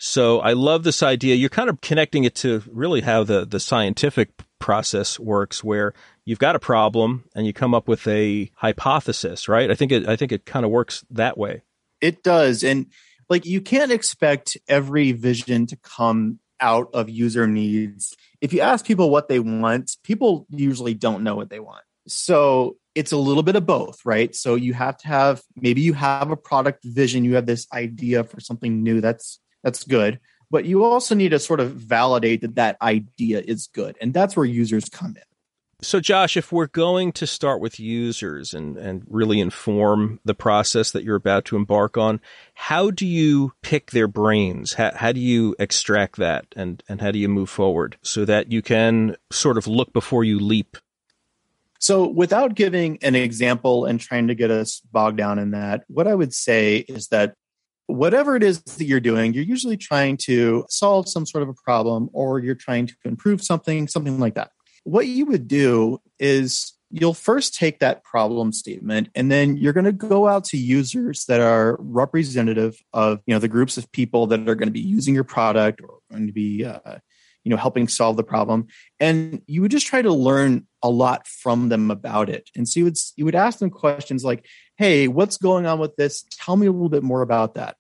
So 0.05 0.41
I 0.41 0.55
love 0.55 0.83
this 0.83 1.01
idea. 1.01 1.37
You're 1.37 1.49
kind 1.49 1.71
of 1.71 1.81
connecting 1.81 2.25
it 2.25 2.35
to 2.37 2.61
really 2.73 3.03
how 3.03 3.23
the, 3.23 3.47
the 3.47 3.61
scientific 3.61 4.31
process 4.59 5.17
works 5.21 5.63
where 5.63 5.95
you've 6.25 6.41
got 6.41 6.57
a 6.57 6.59
problem 6.59 7.23
and 7.37 7.47
you 7.47 7.53
come 7.53 7.73
up 7.73 7.87
with 7.87 8.09
a 8.09 8.51
hypothesis, 8.55 9.49
right? 9.49 9.71
I 9.71 9.77
think 9.77 9.93
it, 9.93 10.09
I 10.09 10.17
think 10.17 10.33
it 10.33 10.45
kind 10.45 10.65
of 10.65 10.73
works 10.73 11.05
that 11.11 11.39
way. 11.39 11.63
It 12.01 12.25
does. 12.25 12.65
And, 12.65 12.87
like 13.29 13.47
you 13.47 13.61
can't 13.61 13.93
expect 13.93 14.57
every 14.67 15.13
vision 15.13 15.67
to 15.67 15.77
come 15.77 16.41
out 16.61 16.91
of 16.93 17.09
user 17.09 17.47
needs. 17.47 18.17
If 18.41 18.53
you 18.53 18.61
ask 18.61 18.85
people 18.85 19.09
what 19.09 19.29
they 19.29 19.39
want, 19.39 19.97
people 20.03 20.47
usually 20.51 20.95
don't 20.95 21.23
know 21.23 21.37
what 21.37 21.49
they 21.49 21.61
want. 21.61 21.85
So 22.09 22.77
it's 22.97 23.13
a 23.13 23.17
little 23.17 23.45
bit 23.45 23.55
of 23.55 23.65
both, 23.67 24.01
right? 24.05 24.35
So 24.35 24.57
you 24.57 24.75
have 24.75 24.97
to 24.99 25.07
have 25.07 25.43
maybe 25.55 25.81
you 25.81 25.93
have 25.93 26.33
a 26.33 26.37
product 26.37 26.85
vision, 26.85 27.25
you 27.25 27.37
have 27.37 27.47
this 27.47 27.69
idea 27.73 28.25
for 28.25 28.41
something 28.41 28.83
new. 28.83 29.01
That's 29.01 29.39
that's 29.63 29.85
good, 29.85 30.21
but 30.51 30.65
you 30.65 30.85
also 30.85 31.15
need 31.15 31.31
to 31.31 31.39
sort 31.39 31.61
of 31.61 31.73
validate 31.73 32.43
that 32.43 32.57
that 32.57 32.77
idea 32.83 33.41
is 33.41 33.69
good, 33.69 33.97
and 34.01 34.13
that's 34.13 34.37
where 34.37 34.47
users 34.47 34.89
come 34.89 35.17
in. 35.17 35.23
So, 35.85 35.99
Josh, 35.99 36.37
if 36.37 36.53
we're 36.53 36.69
going 36.69 37.11
to 37.13 37.27
start 37.27 37.61
with 37.61 37.81
users 37.81 38.55
and, 38.55 38.77
and 38.77 39.03
really 39.09 39.41
inform 39.41 40.21
the 40.25 40.35
process 40.35 40.93
that 40.93 41.03
you're 41.03 41.17
about 41.17 41.45
to 41.47 41.57
embark 41.57 41.99
on, 41.99 42.21
how 42.55 42.93
do 42.93 43.05
you 43.05 43.53
pick 43.63 43.91
their 43.91 44.07
brains? 44.07 44.75
How, 44.75 44.93
how 44.95 45.11
do 45.11 45.19
you 45.19 45.57
extract 45.59 46.17
that 46.17 46.47
and, 46.55 46.85
and 46.89 47.01
how 47.01 47.11
do 47.11 47.19
you 47.19 47.29
move 47.29 47.51
forward 47.51 47.97
so 48.01 48.25
that 48.25 48.53
you 48.53 48.63
can 48.63 49.17
sort 49.33 49.59
of 49.59 49.67
look 49.67 49.93
before 49.93 50.23
you 50.23 50.39
leap? 50.39 50.77
So, 51.81 52.07
without 52.07 52.55
giving 52.55 52.99
an 53.03 53.17
example 53.17 53.85
and 53.85 53.99
trying 53.99 54.29
to 54.29 54.37
get 54.37 54.53
us 54.53 54.81
bogged 54.93 55.17
down 55.17 55.41
in 55.41 55.51
that, 55.51 55.83
what 55.89 56.07
I 56.07 56.15
would 56.15 56.33
say 56.33 56.77
is 56.77 57.09
that 57.09 57.35
whatever 57.87 58.37
it 58.37 58.43
is 58.43 58.63
that 58.63 58.85
you're 58.85 59.01
doing, 59.01 59.35
you're 59.35 59.45
usually 59.45 59.77
trying 59.77 60.17
to 60.17 60.65
solve 60.69 61.09
some 61.09 61.27
sort 61.27 61.43
of 61.43 61.49
a 61.49 61.55
problem 61.55 62.09
or 62.13 62.39
you're 62.39 62.55
trying 62.55 62.87
to 62.87 62.95
improve 63.05 63.43
something, 63.43 63.89
something 63.89 64.19
like 64.19 64.35
that. 64.35 64.51
What 64.85 65.07
you 65.07 65.27
would 65.27 65.49
do 65.49 66.01
is 66.19 66.73
you'll 66.91 67.15
first 67.15 67.55
take 67.55 67.79
that 67.79 68.05
problem 68.05 68.53
statement 68.53 69.09
and 69.15 69.33
then 69.33 69.57
you're 69.57 69.73
going 69.73 69.87
to 69.87 69.93
go 69.93 70.29
out 70.29 70.45
to 70.45 70.59
users 70.59 71.25
that 71.25 71.41
are 71.41 71.77
representative 71.81 72.79
of 72.93 73.21
you 73.27 73.35
know 73.35 73.39
the 73.39 73.49
groups 73.49 73.79
of 73.79 73.91
people 73.93 74.27
that 74.27 74.47
are 74.49 74.55
going 74.55 74.69
to 74.69 74.73
be 74.73 74.81
using 74.81 75.15
your 75.15 75.25
product 75.25 75.81
or 75.81 75.99
going 76.11 76.27
to 76.27 76.33
be 76.33 76.65
uh, 76.65 76.99
you 77.45 77.51
know 77.51 77.57
helping 77.57 77.89
solve 77.89 78.17
the 78.17 78.23
problem 78.23 78.67
and 79.01 79.43
you 79.47 79.63
would 79.63 79.71
just 79.71 79.87
try 79.87 80.01
to 80.03 80.13
learn 80.13 80.67
a 80.83 80.91
lot 80.91 81.27
from 81.27 81.69
them 81.69 81.91
about 81.91 82.29
it 82.29 82.51
and 82.55 82.69
so 82.69 82.79
you 82.79 82.85
would 82.85 82.97
you 83.17 83.25
would 83.25 83.35
ask 83.35 83.59
them 83.59 83.71
questions 83.71 84.25
like 84.25 84.47
hey 84.77 85.09
what's 85.09 85.37
going 85.37 85.67
on 85.67 85.79
with 85.79 85.95
this 85.97 86.25
tell 86.31 86.57
me 86.57 86.67
a 86.67 86.73
little 86.73 86.89
bit 86.89 87.03
more 87.03 87.23
about 87.23 87.55
that 87.55 87.77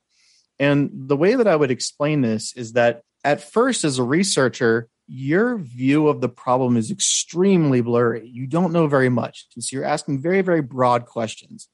and 0.58 0.90
the 0.92 1.16
way 1.16 1.34
that 1.34 1.46
i 1.46 1.56
would 1.56 1.70
explain 1.70 2.20
this 2.20 2.54
is 2.56 2.72
that 2.72 3.02
at 3.24 3.40
first 3.40 3.84
as 3.84 3.98
a 3.98 4.02
researcher 4.02 4.88
your 5.14 5.58
view 5.58 6.08
of 6.08 6.20
the 6.20 6.28
problem 6.28 6.76
is 6.76 6.90
extremely 6.90 7.80
blurry. 7.80 8.26
You 8.26 8.46
don't 8.46 8.72
know 8.72 8.86
very 8.86 9.08
much. 9.08 9.46
And 9.54 9.62
so 9.62 9.76
you're 9.76 9.84
asking 9.84 10.22
very, 10.22 10.40
very 10.40 10.62
broad 10.62 11.06
questions. 11.06 11.68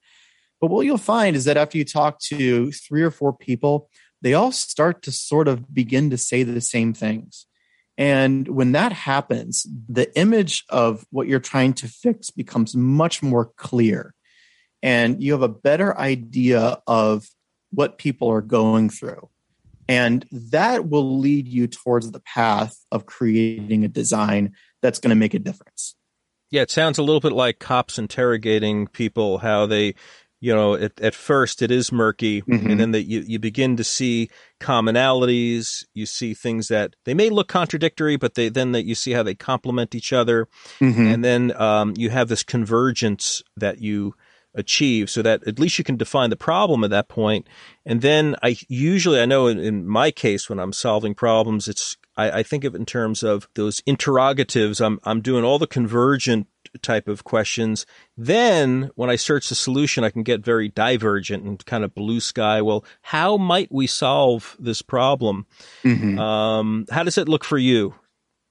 But 0.61 0.71
what 0.71 0.87
you'll 0.87 0.99
find 0.99 1.37
is 1.37 1.45
that 1.45 1.57
after 1.57 1.78
you 1.78 1.85
talk 1.85 2.18
to 2.21 2.73
three 2.73 3.02
or 3.02 3.11
four 3.11 3.33
people, 3.33 3.90
they 4.23 4.35
all 4.35 4.50
start 4.50 5.02
to 5.02 5.12
sort 5.12 5.47
of 5.47 5.73
begin 5.73 6.11
to 6.11 6.18
say 6.18 6.42
the 6.42 6.61
same 6.61 6.92
things. 6.92 7.47
And 7.98 8.46
when 8.46 8.72
that 8.72 8.92
happens, 8.92 9.66
the 9.88 10.16
image 10.16 10.64
of 10.68 11.04
what 11.10 11.26
you're 11.26 11.40
trying 11.40 11.74
to 11.74 11.88
fix 11.88 12.30
becomes 12.30 12.76
much 12.76 13.24
more 13.24 13.46
clear. 13.56 14.14
And 14.84 15.20
you 15.20 15.32
have 15.32 15.42
a 15.42 15.48
better 15.48 15.98
idea 15.98 16.80
of 16.86 17.28
what 17.70 17.98
people 17.98 18.28
are 18.28 18.40
going 18.40 18.88
through. 18.88 19.28
And 19.88 20.24
that 20.30 20.88
will 20.88 21.18
lead 21.18 21.48
you 21.48 21.66
towards 21.66 22.12
the 22.12 22.20
path 22.20 22.78
of 22.92 23.06
creating 23.06 23.84
a 23.84 23.88
design 23.88 24.54
that's 24.80 25.00
going 25.00 25.10
to 25.10 25.16
make 25.16 25.34
a 25.34 25.40
difference. 25.40 25.96
Yeah, 26.50 26.62
it 26.62 26.70
sounds 26.70 26.98
a 26.98 27.02
little 27.02 27.20
bit 27.20 27.32
like 27.32 27.58
cops 27.58 27.98
interrogating 27.98 28.86
people, 28.86 29.38
how 29.38 29.66
they, 29.66 29.96
you 30.40 30.54
know, 30.54 30.75
at, 30.75 30.99
at 31.00 31.14
first 31.14 31.62
it 31.62 31.71
is 31.71 31.90
murky, 31.90 32.42
mm-hmm. 32.42 32.71
and 32.71 32.80
then 32.80 32.92
that 32.92 33.04
you, 33.04 33.25
you 33.26 33.38
begin 33.38 33.76
to 33.76 33.85
see 33.85 34.30
commonalities. 34.61 35.85
You 35.95 36.07
see 36.07 36.35
things 36.35 36.68
that 36.68 36.95
they 37.04 37.14
may 37.14 37.30
look 37.30 37.49
contradictory, 37.49 38.16
but 38.16 38.35
they 38.35 38.49
then 38.49 38.73
that 38.73 38.85
you 38.85 38.95
see 38.95 39.12
how 39.12 39.23
they 39.23 39.35
complement 39.35 39.95
each 39.95 40.12
other, 40.12 40.49
mm-hmm. 40.80 41.07
and 41.07 41.25
then 41.25 41.61
um, 41.61 41.95
you 41.97 42.11
have 42.11 42.28
this 42.28 42.42
convergence 42.42 43.42
that 43.57 43.80
you 43.80 44.14
achieve 44.54 45.11
so 45.11 45.23
that 45.23 45.47
at 45.47 45.59
least 45.59 45.78
you 45.78 45.85
can 45.85 45.97
define 45.97 46.30
the 46.30 46.37
problem 46.37 46.83
at 46.85 46.90
that 46.90 47.09
point. 47.09 47.47
And 47.85 48.00
then 48.00 48.35
I 48.42 48.57
usually, 48.68 49.21
I 49.21 49.26
know 49.26 49.47
in, 49.47 49.59
in 49.59 49.87
my 49.87 50.11
case, 50.11 50.49
when 50.49 50.59
I'm 50.59 50.73
solving 50.73 51.14
problems, 51.14 51.68
it's, 51.68 51.97
I, 52.16 52.40
I, 52.40 52.42
think 52.42 52.64
of 52.64 52.75
it 52.75 52.78
in 52.78 52.87
terms 52.87 53.23
of 53.23 53.49
those 53.54 53.83
interrogatives. 53.87 54.80
I'm, 54.80 54.99
I'm 55.04 55.21
doing 55.21 55.45
all 55.45 55.59
the 55.59 55.66
convergent 55.66 56.49
type 56.82 57.08
of 57.08 57.25
questions. 57.25 57.87
Then 58.16 58.90
when 58.94 59.10
I 59.10 59.16
search 59.16 59.48
the 59.48 59.54
solution, 59.54 60.04
I 60.04 60.10
can 60.10 60.22
get 60.22 60.44
very 60.44 60.68
divergent 60.68 61.44
and 61.44 61.64
kind 61.64 61.84
of 61.84 61.94
blue 61.94 62.20
sky. 62.20 62.62
Well, 62.62 62.84
how 63.02 63.37
might 63.37 63.72
we 63.72 63.87
solve 63.87 64.56
this 64.58 64.82
problem? 64.82 65.46
Mm-hmm. 65.84 66.18
Um, 66.18 66.87
how 66.90 67.02
does 67.02 67.18
it 67.18 67.28
look 67.28 67.44
for 67.44 67.58
you? 67.58 67.94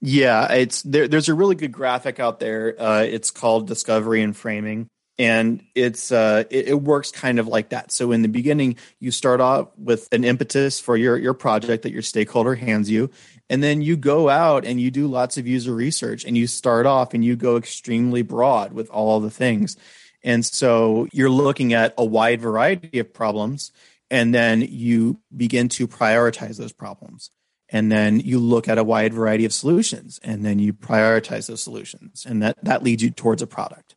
Yeah, 0.01 0.51
it's 0.51 0.83
there. 0.83 1.07
There's 1.07 1.29
a 1.29 1.33
really 1.33 1.55
good 1.55 1.71
graphic 1.71 2.19
out 2.19 2.39
there. 2.39 2.75
Uh, 2.79 3.01
it's 3.01 3.31
called 3.31 3.67
Discovery 3.67 4.21
and 4.21 4.36
Framing 4.36 4.88
and 5.19 5.63
it's 5.74 6.12
uh, 6.12 6.43
it, 6.50 6.69
it, 6.69 6.81
works 6.81 7.12
kind 7.12 7.39
of 7.39 7.47
like 7.47 7.69
that. 7.69 7.91
So 7.91 8.12
in 8.12 8.21
the 8.21 8.27
beginning, 8.27 8.77
you 9.00 9.12
start 9.12 9.41
off 9.41 9.69
with 9.77 10.07
an 10.12 10.24
impetus 10.24 10.79
for 10.79 10.95
your 10.95 11.17
your 11.17 11.33
project 11.33 11.83
that 11.83 11.91
your 11.91 12.01
stakeholder 12.01 12.55
hands 12.55 12.89
you, 12.89 13.09
and 13.50 13.63
then 13.63 13.81
you 13.81 13.97
go 13.97 14.29
out 14.29 14.65
and 14.65 14.79
you 14.79 14.91
do 14.91 15.07
lots 15.07 15.38
of 15.38 15.47
user 15.47 15.74
research, 15.74 16.24
and 16.24 16.38
you 16.38 16.47
start 16.47 16.86
off 16.86 17.13
and 17.13 17.25
you 17.25 17.36
go 17.36 17.57
extremely 17.57 18.21
broad 18.21 18.74
with 18.74 18.89
all 18.89 19.19
the 19.19 19.31
things, 19.31 19.75
and 20.24 20.45
so 20.45 21.07
you're 21.12 21.29
looking 21.29 21.74
at 21.74 21.93
a 21.97 22.05
wide 22.05 22.41
variety 22.41 23.00
of 23.00 23.13
problems, 23.13 23.71
and 24.12 24.33
then 24.33 24.62
you 24.62 25.19
begin 25.36 25.69
to 25.69 25.88
prioritize 25.88 26.57
those 26.57 26.74
problems. 26.74 27.31
And 27.69 27.91
then 27.91 28.21
you 28.21 28.39
look 28.39 28.69
at 28.69 28.77
a 28.77 28.83
wide 28.83 29.13
variety 29.13 29.43
of 29.43 29.51
solutions, 29.51 30.21
and 30.24 30.45
then 30.45 30.57
you 30.57 30.71
prioritize 30.71 31.47
those 31.47 31.62
solutions, 31.62 32.25
and 32.25 32.41
that 32.41 32.63
that 32.63 32.81
leads 32.81 33.03
you 33.03 33.09
towards 33.09 33.41
a 33.41 33.47
product. 33.47 33.96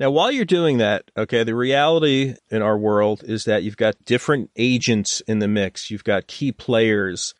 Now, 0.00 0.10
while 0.10 0.32
you're 0.32 0.46
doing 0.46 0.78
that, 0.78 1.10
okay, 1.14 1.44
the 1.44 1.54
reality 1.54 2.34
in 2.50 2.62
our 2.62 2.78
world 2.78 3.22
is 3.22 3.44
that 3.44 3.64
you've 3.64 3.76
got 3.76 4.02
different 4.06 4.50
agents 4.56 5.20
in 5.28 5.40
the 5.40 5.46
mix. 5.46 5.90
You've 5.90 6.04
got 6.04 6.26
key 6.26 6.52
players. 6.52 7.34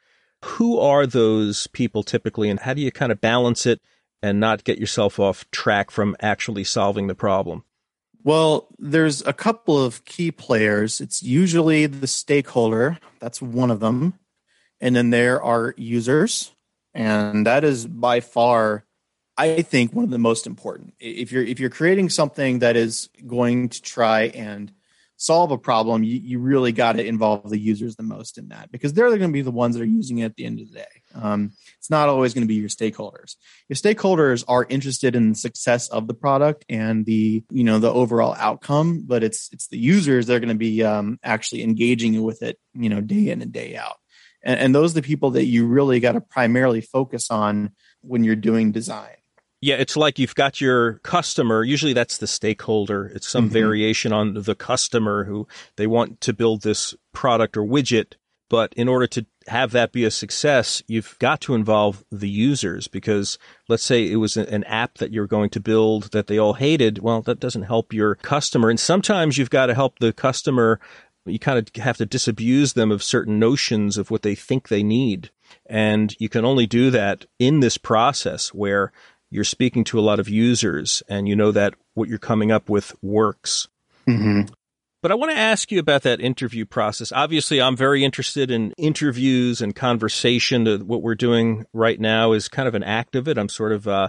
Who 0.45 0.79
are 0.79 1.07
those 1.07 1.69
people 1.69 2.02
typically, 2.02 2.50
and 2.50 2.61
how 2.61 2.75
do 2.75 2.83
you 2.83 2.93
kind 2.93 3.12
of 3.12 3.21
balance 3.23 3.64
it 3.64 3.81
and 4.23 4.38
not 4.38 4.64
get 4.64 4.79
yourself 4.79 5.19
off 5.19 5.50
track 5.50 5.90
from 5.90 6.14
actually 6.21 6.64
solving 6.64 7.07
the 7.07 7.14
problem? 7.14 7.64
Well, 8.25 8.69
there's 8.79 9.26
a 9.26 9.33
couple 9.33 9.83
of 9.83 10.05
key 10.05 10.31
players. 10.31 11.00
It's 11.00 11.23
usually 11.23 11.87
the 11.87 12.07
stakeholder, 12.07 12.99
that's 13.21 13.40
one 13.40 13.71
of 13.71 13.81
them. 13.81 14.19
And 14.83 14.95
then 14.95 15.09
there 15.09 15.43
are 15.43 15.73
users, 15.79 16.52
and 16.93 17.47
that 17.47 17.64
is 17.64 17.87
by 17.87 18.21
far 18.21 18.85
I 19.40 19.62
think 19.62 19.94
one 19.94 20.04
of 20.04 20.11
the 20.11 20.18
most 20.18 20.47
important. 20.47 20.92
If 21.00 21.32
you're 21.32 21.42
if 21.42 21.59
you're 21.61 21.70
creating 21.70 22.11
something 22.11 22.59
that 22.59 22.76
is 22.76 23.09
going 23.26 23.70
to 23.70 23.80
try 23.80 24.25
and 24.25 24.70
solve 25.16 25.50
a 25.50 25.59
problem, 25.59 26.02
you, 26.02 26.18
you 26.18 26.38
really 26.38 26.73
got 26.73 26.97
to 26.97 27.04
involve 27.04 27.49
the 27.49 27.59
users 27.59 27.97
the 27.97 28.02
most 28.02 28.37
in 28.37 28.49
that 28.49 28.70
because 28.70 28.92
they're 28.92 29.09
going 29.09 29.20
to 29.20 29.28
be 29.28 29.40
the 29.40 29.50
ones 29.50 29.75
that 29.75 29.82
are 29.82 29.87
using 29.87 30.18
it 30.18 30.25
at 30.25 30.37
the 30.37 30.44
end 30.44 30.61
of 30.61 30.68
the 30.68 30.78
day. 30.78 31.02
Um, 31.14 31.52
it's 31.78 31.88
not 31.88 32.11
always 32.11 32.35
going 32.35 32.44
to 32.44 32.49
be 32.49 32.54
your 32.54 32.68
stakeholders. 32.68 33.37
Your 33.68 33.76
stakeholders 33.76 34.44
are 34.47 34.66
interested 34.68 35.16
in 35.16 35.30
the 35.30 35.35
success 35.35 35.88
of 35.88 36.06
the 36.06 36.14
product 36.14 36.66
and 36.68 37.06
the 37.06 37.42
you 37.50 37.64
know 37.64 37.78
the 37.78 37.92
overall 37.92 38.35
outcome, 38.38 39.04
but 39.06 39.25
it's 39.25 39.49
it's 39.52 39.68
the 39.68 39.78
users 39.78 40.26
that 40.26 40.35
are 40.35 40.40
going 40.40 40.50
to 40.50 40.54
be 40.54 40.85
um, 40.85 41.18
actually 41.23 41.62
engaging 41.62 42.23
with 42.23 42.42
it 42.42 42.59
you 42.75 42.90
know 42.90 43.00
day 43.00 43.30
in 43.30 43.40
and 43.40 43.52
day 43.52 43.75
out. 43.75 43.97
And, 44.42 44.61
and 44.61 44.75
those 44.75 44.92
are 44.92 45.00
the 45.00 45.02
people 45.02 45.30
that 45.32 45.47
you 45.47 45.66
really 45.66 45.99
got 46.00 46.12
to 46.12 46.20
primarily 46.20 46.82
focus 46.82 47.30
on 47.30 47.73
when 48.02 48.23
you're 48.23 48.37
doing 48.37 48.73
design. 48.73 49.16
Yeah, 49.61 49.75
it's 49.76 49.97
like 49.97 50.19
you've 50.19 50.35
got 50.35 50.61
your 50.61 50.95
customer. 51.00 51.62
Usually 51.62 51.93
that's 51.93 52.19
the 52.19 52.26
stakeholder. 52.26 53.07
It's 53.14 53.29
some 53.29 53.45
mm-hmm. 53.45 53.52
variation 53.52 54.12
on 54.12 54.35
the 54.35 54.55
customer 54.55 55.25
who 55.25 55.47
they 55.76 55.87
want 55.87 56.21
to 56.23 56.33
build 56.33 56.62
this 56.62 56.95
product 57.12 57.57
or 57.57 57.62
widget. 57.62 58.14
But 58.49 58.73
in 58.75 58.88
order 58.88 59.07
to 59.09 59.26
have 59.47 59.71
that 59.73 59.93
be 59.93 60.05
a 60.05 60.11
success, 60.11 60.83
you've 60.88 61.17
got 61.21 61.40
to 61.43 61.55
involve 61.55 62.05
the 62.11 62.29
users 62.29 62.88
because 62.88 63.38
let's 63.69 63.85
say 63.85 64.11
it 64.11 64.17
was 64.17 64.37
an 64.37 64.64
app 64.64 64.99
that 64.99 65.12
you're 65.12 65.26
going 65.26 65.50
to 65.50 65.61
build 65.61 66.11
that 66.12 66.26
they 66.26 66.38
all 66.38 66.55
hated. 66.55 66.99
Well, 66.99 67.23
that 67.23 67.38
doesn't 67.38 67.62
help 67.62 67.93
your 67.93 68.17
customer. 68.17 68.71
And 68.71 68.81
sometimes 68.81 69.38
you've 69.38 69.50
got 69.50 69.67
to 69.67 69.75
help 69.75 69.99
the 69.99 70.12
customer. 70.12 70.81
You 71.26 71.38
kind 71.38 71.59
of 71.59 71.83
have 71.83 71.99
to 71.99 72.07
disabuse 72.07 72.73
them 72.73 72.90
of 72.90 73.05
certain 73.05 73.38
notions 73.38 73.97
of 73.97 74.11
what 74.11 74.23
they 74.23 74.35
think 74.35 74.69
they 74.69 74.83
need. 74.83 75.31
And 75.67 76.14
you 76.19 76.29
can 76.29 76.45
only 76.45 76.67
do 76.67 76.90
that 76.90 77.26
in 77.38 77.61
this 77.61 77.79
process 77.79 78.49
where 78.49 78.93
you're 79.31 79.45
speaking 79.45 79.85
to 79.85 79.99
a 79.99 80.03
lot 80.03 80.21
of 80.21 80.29
users 80.29 81.03
and 81.09 81.29
you 81.29 81.37
know 81.37 81.53
that 81.53 81.75
what 81.95 82.09
you're 82.09 82.19
coming 82.19 82.51
up 82.51 82.69
with 82.69 82.95
works. 83.03 83.69
Mm-hmm. 84.09 84.53
But 85.03 85.13
I 85.13 85.15
want 85.15 85.31
to 85.31 85.39
ask 85.39 85.73
you 85.73 85.79
about 85.79 86.03
that 86.03 86.21
interview 86.21 86.67
process. 86.67 87.11
Obviously, 87.11 87.61
I'm 87.61 87.77
very 87.77 88.05
interested 88.05 88.51
in 88.51 88.73
interviews 88.73 89.63
and 89.63 89.75
conversation. 89.75 90.67
What 90.87 91.03
we're 91.03 91.15
doing 91.15 91.65
right 91.73 91.99
now 91.99 92.33
is 92.33 92.49
kind 92.49 92.69
of 92.69 92.75
an 92.75 92.83
act 92.83 93.17
of 93.17 93.27
it. 93.27 93.39
I'm 93.39 93.49
sort 93.49 93.73
of 93.73 93.89
uh, 93.89 94.09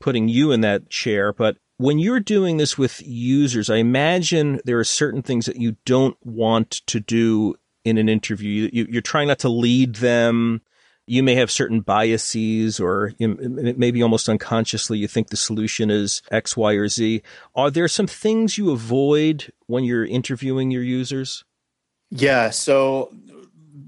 putting 0.00 0.28
you 0.28 0.50
in 0.50 0.62
that 0.62 0.90
chair. 0.90 1.32
But 1.32 1.56
when 1.76 2.00
you're 2.00 2.20
doing 2.20 2.56
this 2.56 2.76
with 2.76 3.00
users, 3.06 3.70
I 3.70 3.76
imagine 3.76 4.60
there 4.64 4.78
are 4.80 4.84
certain 4.84 5.22
things 5.22 5.46
that 5.46 5.56
you 5.56 5.76
don't 5.84 6.16
want 6.24 6.82
to 6.86 6.98
do 6.98 7.54
in 7.84 7.96
an 7.98 8.08
interview. 8.08 8.70
You, 8.72 8.98
are 8.98 9.02
trying 9.02 9.28
not 9.28 9.38
to 9.40 9.48
lead 9.48 9.96
them 9.96 10.62
you 11.06 11.22
may 11.22 11.34
have 11.34 11.50
certain 11.50 11.80
biases 11.80 12.80
or 12.80 13.12
you 13.18 13.28
know, 13.28 13.74
maybe 13.76 14.02
almost 14.02 14.28
unconsciously 14.28 14.98
you 14.98 15.08
think 15.08 15.28
the 15.28 15.36
solution 15.36 15.90
is 15.90 16.22
X, 16.30 16.56
Y, 16.56 16.72
or 16.72 16.88
Z. 16.88 17.22
Are 17.54 17.70
there 17.70 17.88
some 17.88 18.06
things 18.06 18.56
you 18.56 18.70
avoid 18.70 19.52
when 19.66 19.84
you're 19.84 20.04
interviewing 20.04 20.70
your 20.70 20.82
users? 20.82 21.44
Yeah. 22.10 22.50
So 22.50 23.12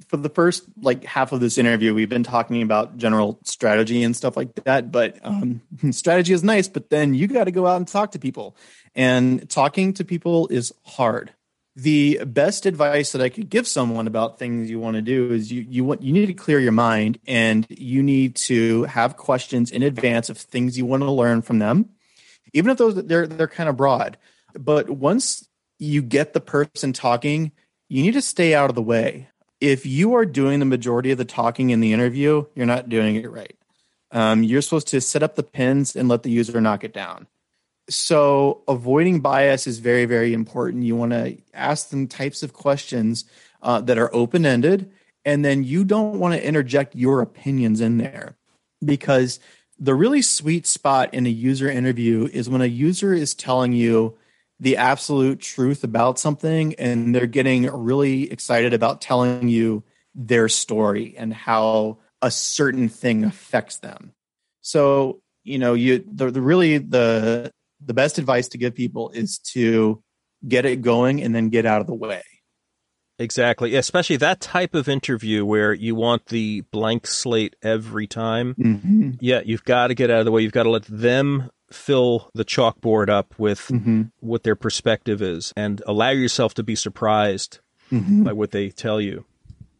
for 0.08 0.16
the 0.16 0.28
first 0.28 0.64
like 0.80 1.04
half 1.04 1.32
of 1.32 1.40
this 1.40 1.58
interview, 1.58 1.94
we've 1.94 2.08
been 2.08 2.22
talking 2.22 2.62
about 2.62 2.96
general 2.96 3.38
strategy 3.44 4.02
and 4.02 4.14
stuff 4.14 4.36
like 4.36 4.54
that. 4.64 4.92
But 4.92 5.18
um, 5.22 5.62
strategy 5.90 6.32
is 6.32 6.44
nice, 6.44 6.68
but 6.68 6.90
then 6.90 7.14
you 7.14 7.26
got 7.26 7.44
to 7.44 7.50
go 7.50 7.66
out 7.66 7.76
and 7.76 7.88
talk 7.88 8.12
to 8.12 8.18
people. 8.18 8.56
And 8.94 9.48
talking 9.50 9.94
to 9.94 10.04
people 10.04 10.48
is 10.48 10.72
hard 10.84 11.32
the 11.76 12.24
best 12.24 12.64
advice 12.64 13.12
that 13.12 13.20
I 13.20 13.28
could 13.28 13.50
give 13.50 13.68
someone 13.68 14.06
about 14.06 14.38
things 14.38 14.70
you 14.70 14.80
want 14.80 14.96
to 14.96 15.02
do 15.02 15.30
is 15.30 15.52
you 15.52 15.60
you 15.68 15.84
want 15.84 16.02
you 16.02 16.10
need 16.10 16.26
to 16.26 16.32
clear 16.32 16.58
your 16.58 16.72
mind 16.72 17.18
and 17.26 17.66
you 17.68 18.02
need 18.02 18.34
to 18.36 18.84
have 18.84 19.18
questions 19.18 19.70
in 19.70 19.82
advance 19.82 20.30
of 20.30 20.38
things 20.38 20.78
you 20.78 20.86
want 20.86 21.02
to 21.02 21.10
learn 21.10 21.42
from 21.42 21.58
them, 21.58 21.90
even 22.54 22.70
if 22.70 22.78
those 22.78 22.94
they're 23.04 23.26
they're 23.26 23.46
kind 23.46 23.68
of 23.68 23.76
broad. 23.76 24.16
But 24.54 24.88
once 24.88 25.46
you 25.78 26.00
get 26.00 26.32
the 26.32 26.40
person 26.40 26.94
talking, 26.94 27.52
you 27.90 28.02
need 28.02 28.14
to 28.14 28.22
stay 28.22 28.54
out 28.54 28.70
of 28.70 28.74
the 28.74 28.82
way. 28.82 29.28
If 29.60 29.84
you 29.84 30.14
are 30.14 30.24
doing 30.24 30.60
the 30.60 30.66
majority 30.66 31.10
of 31.10 31.18
the 31.18 31.26
talking 31.26 31.70
in 31.70 31.80
the 31.80 31.92
interview, 31.92 32.46
you're 32.54 32.64
not 32.64 32.88
doing 32.88 33.16
it 33.16 33.30
right. 33.30 33.56
Um, 34.12 34.42
you're 34.42 34.62
supposed 34.62 34.88
to 34.88 35.00
set 35.02 35.22
up 35.22 35.34
the 35.34 35.42
pins 35.42 35.94
and 35.94 36.08
let 36.08 36.22
the 36.22 36.30
user 36.30 36.58
knock 36.58 36.84
it 36.84 36.94
down 36.94 37.26
so 37.88 38.62
avoiding 38.68 39.20
bias 39.20 39.66
is 39.66 39.78
very 39.78 40.04
very 40.04 40.32
important. 40.32 40.84
You 40.84 40.96
want 40.96 41.12
to 41.12 41.38
ask 41.54 41.90
them 41.90 42.06
types 42.06 42.42
of 42.42 42.52
questions 42.52 43.24
uh, 43.62 43.80
that 43.82 43.98
are 43.98 44.14
open-ended 44.14 44.90
and 45.24 45.44
then 45.44 45.64
you 45.64 45.84
don't 45.84 46.20
want 46.20 46.34
to 46.34 46.46
interject 46.46 46.94
your 46.94 47.20
opinions 47.20 47.80
in 47.80 47.98
there 47.98 48.36
because 48.84 49.40
the 49.78 49.94
really 49.94 50.22
sweet 50.22 50.66
spot 50.66 51.12
in 51.12 51.26
a 51.26 51.30
user 51.30 51.68
interview 51.68 52.28
is 52.32 52.48
when 52.48 52.62
a 52.62 52.66
user 52.66 53.12
is 53.12 53.34
telling 53.34 53.72
you 53.72 54.16
the 54.60 54.76
absolute 54.76 55.40
truth 55.40 55.84
about 55.84 56.18
something 56.18 56.74
and 56.76 57.14
they're 57.14 57.26
getting 57.26 57.66
really 57.66 58.30
excited 58.30 58.72
about 58.72 59.00
telling 59.02 59.48
you 59.48 59.82
their 60.14 60.48
story 60.48 61.14
and 61.18 61.34
how 61.34 61.98
a 62.22 62.30
certain 62.30 62.88
thing 62.88 63.24
affects 63.24 63.78
them. 63.78 64.12
So 64.62 65.20
you 65.42 65.58
know 65.58 65.74
you 65.74 66.04
the, 66.10 66.30
the 66.30 66.40
really 66.40 66.78
the 66.78 67.50
the 67.86 67.94
best 67.94 68.18
advice 68.18 68.48
to 68.48 68.58
give 68.58 68.74
people 68.74 69.10
is 69.10 69.38
to 69.38 70.02
get 70.46 70.66
it 70.66 70.82
going 70.82 71.22
and 71.22 71.34
then 71.34 71.48
get 71.48 71.64
out 71.64 71.80
of 71.80 71.86
the 71.86 71.94
way. 71.94 72.22
Exactly. 73.18 73.74
Especially 73.74 74.16
that 74.16 74.40
type 74.40 74.74
of 74.74 74.88
interview 74.88 75.44
where 75.44 75.72
you 75.72 75.94
want 75.94 76.26
the 76.26 76.60
blank 76.70 77.06
slate 77.06 77.56
every 77.62 78.06
time. 78.06 78.54
Mm-hmm. 78.54 79.12
Yeah, 79.20 79.40
you've 79.44 79.64
got 79.64 79.86
to 79.86 79.94
get 79.94 80.10
out 80.10 80.18
of 80.18 80.24
the 80.26 80.32
way. 80.32 80.42
You've 80.42 80.52
got 80.52 80.64
to 80.64 80.70
let 80.70 80.84
them 80.84 81.50
fill 81.70 82.30
the 82.34 82.44
chalkboard 82.44 83.08
up 83.08 83.34
with 83.38 83.68
mm-hmm. 83.68 84.02
what 84.20 84.42
their 84.42 84.54
perspective 84.54 85.22
is 85.22 85.52
and 85.56 85.82
allow 85.86 86.10
yourself 86.10 86.54
to 86.54 86.62
be 86.62 86.74
surprised 86.74 87.60
mm-hmm. 87.90 88.22
by 88.22 88.32
what 88.32 88.50
they 88.50 88.68
tell 88.68 89.00
you. 89.00 89.24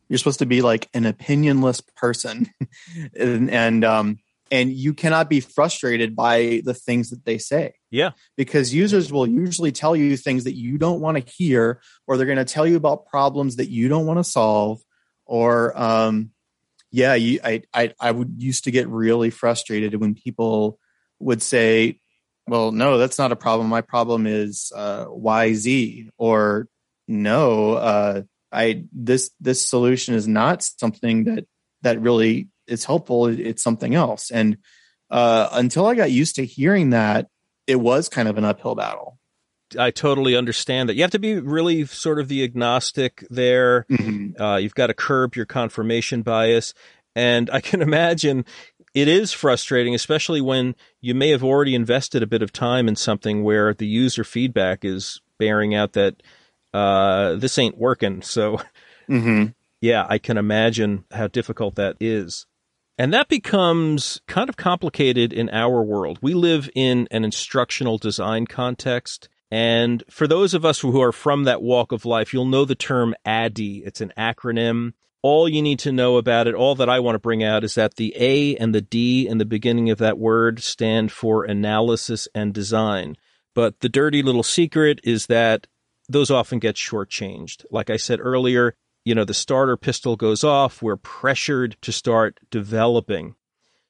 You're 0.09 0.19
supposed 0.19 0.38
to 0.38 0.47
be 0.47 0.62
like 0.62 0.88
an 0.95 1.05
opinionless 1.05 1.83
person. 1.97 2.51
and, 3.19 3.51
and 3.51 3.85
um, 3.85 4.19
and 4.51 4.73
you 4.73 4.95
cannot 4.95 5.29
be 5.29 5.41
frustrated 5.41 6.15
by 6.15 6.63
the 6.65 6.75
things 6.75 7.11
that 7.11 7.25
they 7.25 7.39
say. 7.39 7.75
Yeah. 7.91 8.11
Because 8.37 8.73
users 8.73 9.13
will 9.13 9.27
usually 9.27 9.73
tell 9.73 9.97
you 9.97 10.17
things 10.17 10.45
that 10.45 10.57
you 10.57 10.79
don't 10.79 11.01
want 11.01 11.17
to 11.17 11.33
hear, 11.33 11.81
or 12.07 12.17
they're 12.17 12.27
going 12.27 12.39
to 12.39 12.45
tell 12.45 12.67
you 12.67 12.77
about 12.77 13.07
problems 13.07 13.57
that 13.57 13.71
you 13.71 13.89
don't 13.89 14.07
want 14.07 14.19
to 14.19 14.25
solve, 14.25 14.81
or, 15.25 15.77
um, 15.81 16.31
yeah, 16.93 17.15
you, 17.15 17.41
I, 17.43 17.63
I, 17.75 17.93
I 18.01 18.11
would 18.11 18.37
used 18.39 18.65
to 18.65 18.71
get 18.71 18.89
really 18.89 19.31
frustrated 19.31 19.95
when 19.97 20.15
people 20.15 20.79
would 21.19 21.43
say, 21.43 22.01
well, 22.47 22.71
no, 22.71 22.97
that's 22.97 23.19
not 23.19 23.33
a 23.33 23.37
problem. 23.37 23.69
My 23.69 23.81
problem 23.81 24.27
is, 24.27 24.73
uh, 24.75 25.07
Y, 25.09 25.55
Z, 25.55 26.11
or 26.17 26.69
no, 27.09 27.73
uh, 27.73 28.23
I, 28.53 28.85
this, 28.93 29.33
this 29.41 29.67
solution 29.67 30.15
is 30.15 30.29
not 30.29 30.63
something 30.63 31.25
that, 31.25 31.47
that 31.83 32.01
really 32.01 32.49
it's 32.67 32.85
helpful. 32.85 33.27
It's 33.27 33.63
something 33.63 33.95
else. 33.95 34.31
And 34.31 34.59
uh, 35.11 35.49
until 35.53 35.87
I 35.87 35.95
got 35.95 36.11
used 36.11 36.37
to 36.37 36.45
hearing 36.45 36.91
that, 36.91 37.29
it 37.67 37.77
was 37.77 38.09
kind 38.09 38.29
of 38.29 38.39
an 38.39 38.45
uphill 38.45 38.75
battle. 38.75 39.19
I 39.79 39.91
totally 39.91 40.37
understand 40.37 40.89
that. 40.89 40.95
You 40.95 41.03
have 41.03 41.11
to 41.13 41.19
be 41.19 41.41
really 41.41 41.85
sort 41.87 42.21
of 42.21 42.29
the 42.29 42.45
agnostic 42.45 43.25
there. 43.31 43.85
Mm-hmm. 43.91 44.41
Uh, 44.41 44.57
you've 44.59 44.75
got 44.75 44.89
to 44.89 44.95
curb 44.95 45.35
your 45.35 45.47
confirmation 45.47 46.23
bias. 46.23 46.75
And 47.15 47.51
I 47.51 47.61
can 47.61 47.83
imagine 47.91 48.45
it 48.95 49.09
is 49.09 49.33
frustrating, 49.33 49.95
especially 49.95 50.41
when 50.41 50.75
you 51.01 51.15
may 51.15 51.31
have 51.31 51.45
already 51.45 51.75
invested 51.75 52.23
a 52.23 52.27
bit 52.27 52.43
of 52.43 52.53
time 52.53 52.89
in 52.89 52.97
something 52.97 53.43
where 53.43 53.75
the 53.75 53.87
user 53.87 54.25
feedback 54.25 54.85
is 54.85 55.21
bearing 55.39 55.75
out 55.75 55.95
that 55.95 56.23
uh, 56.73 57.35
this 57.35 57.59
ain't 57.59 57.77
working. 57.77 58.23
So, 58.23 58.61
mm-hmm. 59.09 59.47
yeah, 59.81 60.07
I 60.09 60.19
can 60.19 60.39
imagine 60.39 61.05
how 61.11 61.27
difficult 61.27 61.75
that 61.75 61.97
is. 62.01 62.47
And 62.99 63.13
that 63.13 63.29
becomes 63.29 64.21
kind 64.27 64.49
of 64.49 64.57
complicated 64.57 65.33
in 65.33 65.51
our 65.51 65.83
world. 65.83 66.19
We 66.23 66.33
live 66.33 66.71
in 66.75 67.07
an 67.11 67.25
instructional 67.25 67.99
design 67.99 68.47
context. 68.47 69.29
And 69.51 70.03
for 70.11 70.27
those 70.27 70.55
of 70.55 70.65
us 70.65 70.81
who 70.81 71.01
are 71.01 71.13
from 71.13 71.45
that 71.45 71.63
walk 71.63 71.93
of 71.93 72.07
life, 72.07 72.33
you'll 72.33 72.47
know 72.47 72.65
the 72.65 72.75
term 72.75 73.15
ADDIE. 73.25 73.83
It's 73.85 74.01
an 74.01 74.13
acronym. 74.17 74.95
All 75.23 75.49
you 75.49 75.61
need 75.61 75.79
to 75.81 75.93
know 75.93 76.17
about 76.17 76.47
it, 76.47 76.55
all 76.55 76.75
that 76.77 76.89
I 76.89 77.01
want 77.01 77.17
to 77.17 77.21
bring 77.21 77.45
out 77.45 77.65
is 77.65 77.75
that 77.75 77.97
the 77.97 78.15
A 78.17 78.57
and 78.57 78.75
the 78.75 78.81
D 78.81 79.29
in 79.29 79.39
the 79.39 79.45
beginning 79.45 79.91
of 79.91 79.99
that 79.99 80.19
word 80.19 80.63
stand 80.63 81.13
for 81.13 81.45
analysis 81.45 82.29
and 82.35 82.55
design. 82.55 83.17
But 83.55 83.81
the 83.81 83.89
dirty 83.89 84.23
little 84.23 84.43
secret 84.43 85.01
is 85.05 85.27
that 85.27 85.67
those 86.09 86.31
often 86.31 86.61
get 86.61 86.77
shortchanged. 86.77 87.65
Like 87.71 87.91
I 87.91 87.97
said 87.97 88.21
earlier, 88.21 88.75
you 89.07 89.14
know, 89.14 89.25
the 89.25 89.33
starter 89.33 89.77
pistol 89.77 90.16
goes 90.16 90.42
off. 90.42 90.83
We're 90.83 90.97
pressured 90.97 91.77
to 91.83 91.92
start 91.92 92.40
developing. 92.51 93.37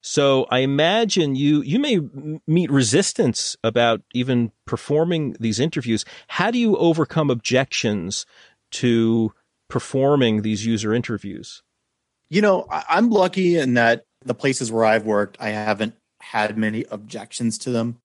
So 0.02 0.46
I 0.50 0.58
imagine 0.58 1.34
you 1.34 1.62
you 1.62 1.80
may 1.80 2.00
meet 2.46 2.70
resistance 2.70 3.56
about 3.64 4.02
even 4.12 4.52
performing 4.66 5.34
these 5.40 5.58
interviews. 5.58 6.04
How 6.28 6.50
do 6.50 6.58
you 6.58 6.76
overcome 6.76 7.30
objections 7.30 8.26
to 8.72 9.32
performing 9.68 10.42
these 10.42 10.66
user 10.66 10.92
interviews? 10.94 11.62
You 12.28 12.42
know, 12.42 12.66
I'm 12.70 13.08
lucky 13.08 13.56
in 13.56 13.74
that 13.74 14.04
the 14.22 14.34
places 14.34 14.70
where 14.70 14.84
I've 14.84 15.06
worked, 15.06 15.38
I 15.40 15.48
haven't 15.48 15.94
had 16.20 16.58
many 16.58 16.84
objections 16.90 17.56
to 17.58 17.70
them. 17.70 18.00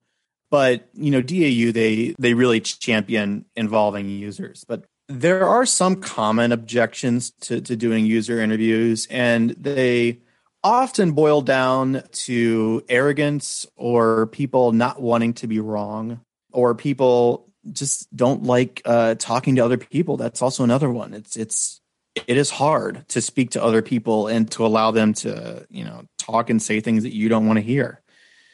But 0.50 0.88
you 0.94 1.12
know, 1.12 1.22
DAU 1.22 1.74
they 1.74 2.16
they 2.18 2.34
really 2.34 2.62
champion 2.62 3.46
involving 3.56 4.08
users. 4.08 4.64
But 4.64 4.86
there 5.20 5.48
are 5.48 5.66
some 5.66 5.98
common 5.98 6.52
objections 6.52 7.32
to, 7.42 7.62
to 7.62 7.76
doing 7.76 8.06
user 8.06 8.40
interviews, 8.40 9.08
and 9.10 9.52
they 9.52 10.20
often 10.64 11.12
boil 11.12 11.42
down 11.42 12.04
to 12.12 12.84
arrogance 12.88 13.66
or 13.76 14.28
people 14.28 14.72
not 14.72 15.02
wanting 15.02 15.34
to 15.34 15.48
be 15.48 15.60
wrong 15.60 16.22
or 16.52 16.76
people 16.76 17.48
just 17.72 18.14
don't 18.16 18.44
like 18.44 18.82
uh, 18.86 19.16
talking 19.16 19.56
to 19.56 19.66
other 19.66 19.78
people. 19.78 20.18
That's 20.18 20.42
also 20.42 20.64
another 20.64 20.90
one. 20.90 21.14
It's 21.14 21.36
it's 21.36 21.82
it 22.28 22.38
is 22.38 22.50
hard 22.50 23.08
to 23.10 23.22
speak 23.22 23.52
to 23.52 23.64
other 23.64 23.82
people 23.82 24.28
and 24.28 24.50
to 24.52 24.66
allow 24.66 24.92
them 24.92 25.14
to 25.14 25.66
you 25.70 25.84
know 25.84 26.04
talk 26.18 26.50
and 26.50 26.62
say 26.62 26.80
things 26.80 27.04
that 27.04 27.14
you 27.14 27.30
don't 27.30 27.48
want 27.48 27.58
to 27.58 27.64
hear. 27.64 28.02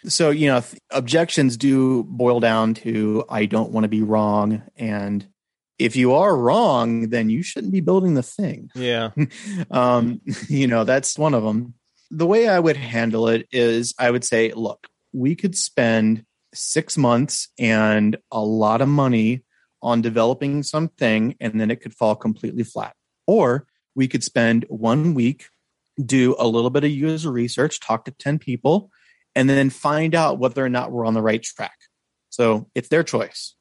So 0.06 0.30
you 0.30 0.48
know 0.48 0.64
objections 0.92 1.58
do 1.58 2.04
boil 2.04 2.40
down 2.40 2.74
to 2.76 3.26
I 3.30 3.46
don't 3.46 3.72
want 3.72 3.86
to 3.86 3.90
be 3.90 4.02
wrong 4.02 4.62
and 4.76 5.26
if 5.80 5.96
you 5.96 6.14
are 6.14 6.36
wrong 6.36 7.10
then 7.10 7.30
you 7.30 7.44
shouldn't 7.44 7.74
be 7.74 7.82
building 7.82 8.14
the 8.14 8.24
thing. 8.24 8.70
Yeah. 8.76 9.12
um 9.72 10.22
you 10.48 10.68
know 10.68 10.84
that's 10.84 11.18
one 11.18 11.34
of 11.34 11.44
them 11.44 11.74
the 12.10 12.26
way 12.26 12.48
I 12.48 12.60
would 12.60 12.78
handle 12.78 13.28
it 13.28 13.48
is 13.52 13.94
I 14.00 14.12
would 14.12 14.24
say, 14.24 14.52
look, 14.54 14.88
we 15.14 15.36
could 15.36 15.58
spend 15.58 16.26
six 16.54 16.98
months 16.98 17.50
and 17.60 18.18
a 18.32 18.42
lot 18.42 18.82
of 18.82 18.88
money 18.88 19.44
on 19.82 20.02
developing 20.02 20.64
something, 20.64 21.36
and 21.40 21.60
then 21.60 21.70
it 21.70 21.82
could 21.82 21.94
fall 21.94 22.16
completely 22.16 22.64
flat. 22.64 22.96
Or 23.28 23.68
we 23.96 24.08
could 24.08 24.24
spend 24.24 24.66
one 24.70 25.14
week, 25.14 25.48
do 26.04 26.36
a 26.40 26.48
little 26.48 26.70
bit 26.70 26.84
of 26.84 26.90
user 26.90 27.32
research, 27.32 27.80
talk 27.80 28.06
to 28.06 28.12
10 28.12 28.40
people, 28.40 28.90
and 29.36 29.50
then 29.50 29.70
find 29.70 30.16
out 30.16 30.40
whether 30.40 30.66
or 30.66 30.70
not 30.70 30.92
we're 30.92 31.06
on 31.06 31.14
the 31.14 31.22
right 31.22 31.44
track. 31.44 31.78
So 32.30 32.70
it's 32.74 32.90
their 32.90 33.04
choice. 33.04 33.56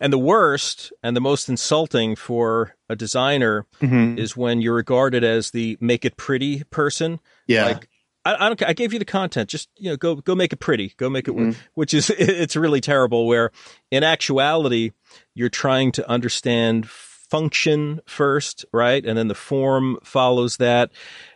And 0.00 0.12
the 0.12 0.18
worst 0.18 0.92
and 1.02 1.14
the 1.14 1.20
most 1.20 1.48
insulting 1.48 2.16
for 2.16 2.74
a 2.88 2.96
designer 2.96 3.66
mm-hmm. 3.80 4.18
is 4.18 4.36
when 4.36 4.62
you're 4.62 4.74
regarded 4.74 5.22
as 5.22 5.50
the 5.50 5.76
make 5.80 6.04
it 6.04 6.16
pretty 6.16 6.64
person. 6.64 7.20
Yeah. 7.46 7.66
Like, 7.66 7.88
I, 8.24 8.34
I, 8.34 8.48
don't. 8.48 8.62
I 8.62 8.72
gave 8.72 8.92
you 8.92 8.98
the 8.98 9.04
content. 9.04 9.48
Just 9.48 9.68
you 9.76 9.90
know, 9.90 9.96
go 9.96 10.16
go 10.16 10.34
make 10.34 10.52
it 10.52 10.58
pretty. 10.58 10.94
Go 10.96 11.08
make 11.08 11.28
it. 11.28 11.34
Mm-hmm. 11.34 11.58
Which 11.74 11.94
is 11.94 12.10
it's 12.18 12.56
really 12.56 12.80
terrible. 12.80 13.26
Where 13.26 13.50
in 13.90 14.02
actuality, 14.02 14.92
you're 15.34 15.48
trying 15.48 15.92
to 15.92 16.08
understand 16.08 16.88
function 16.88 18.00
first, 18.06 18.64
right, 18.72 19.06
and 19.06 19.16
then 19.16 19.28
the 19.28 19.34
form 19.34 19.98
follows 20.02 20.56
that. 20.58 20.90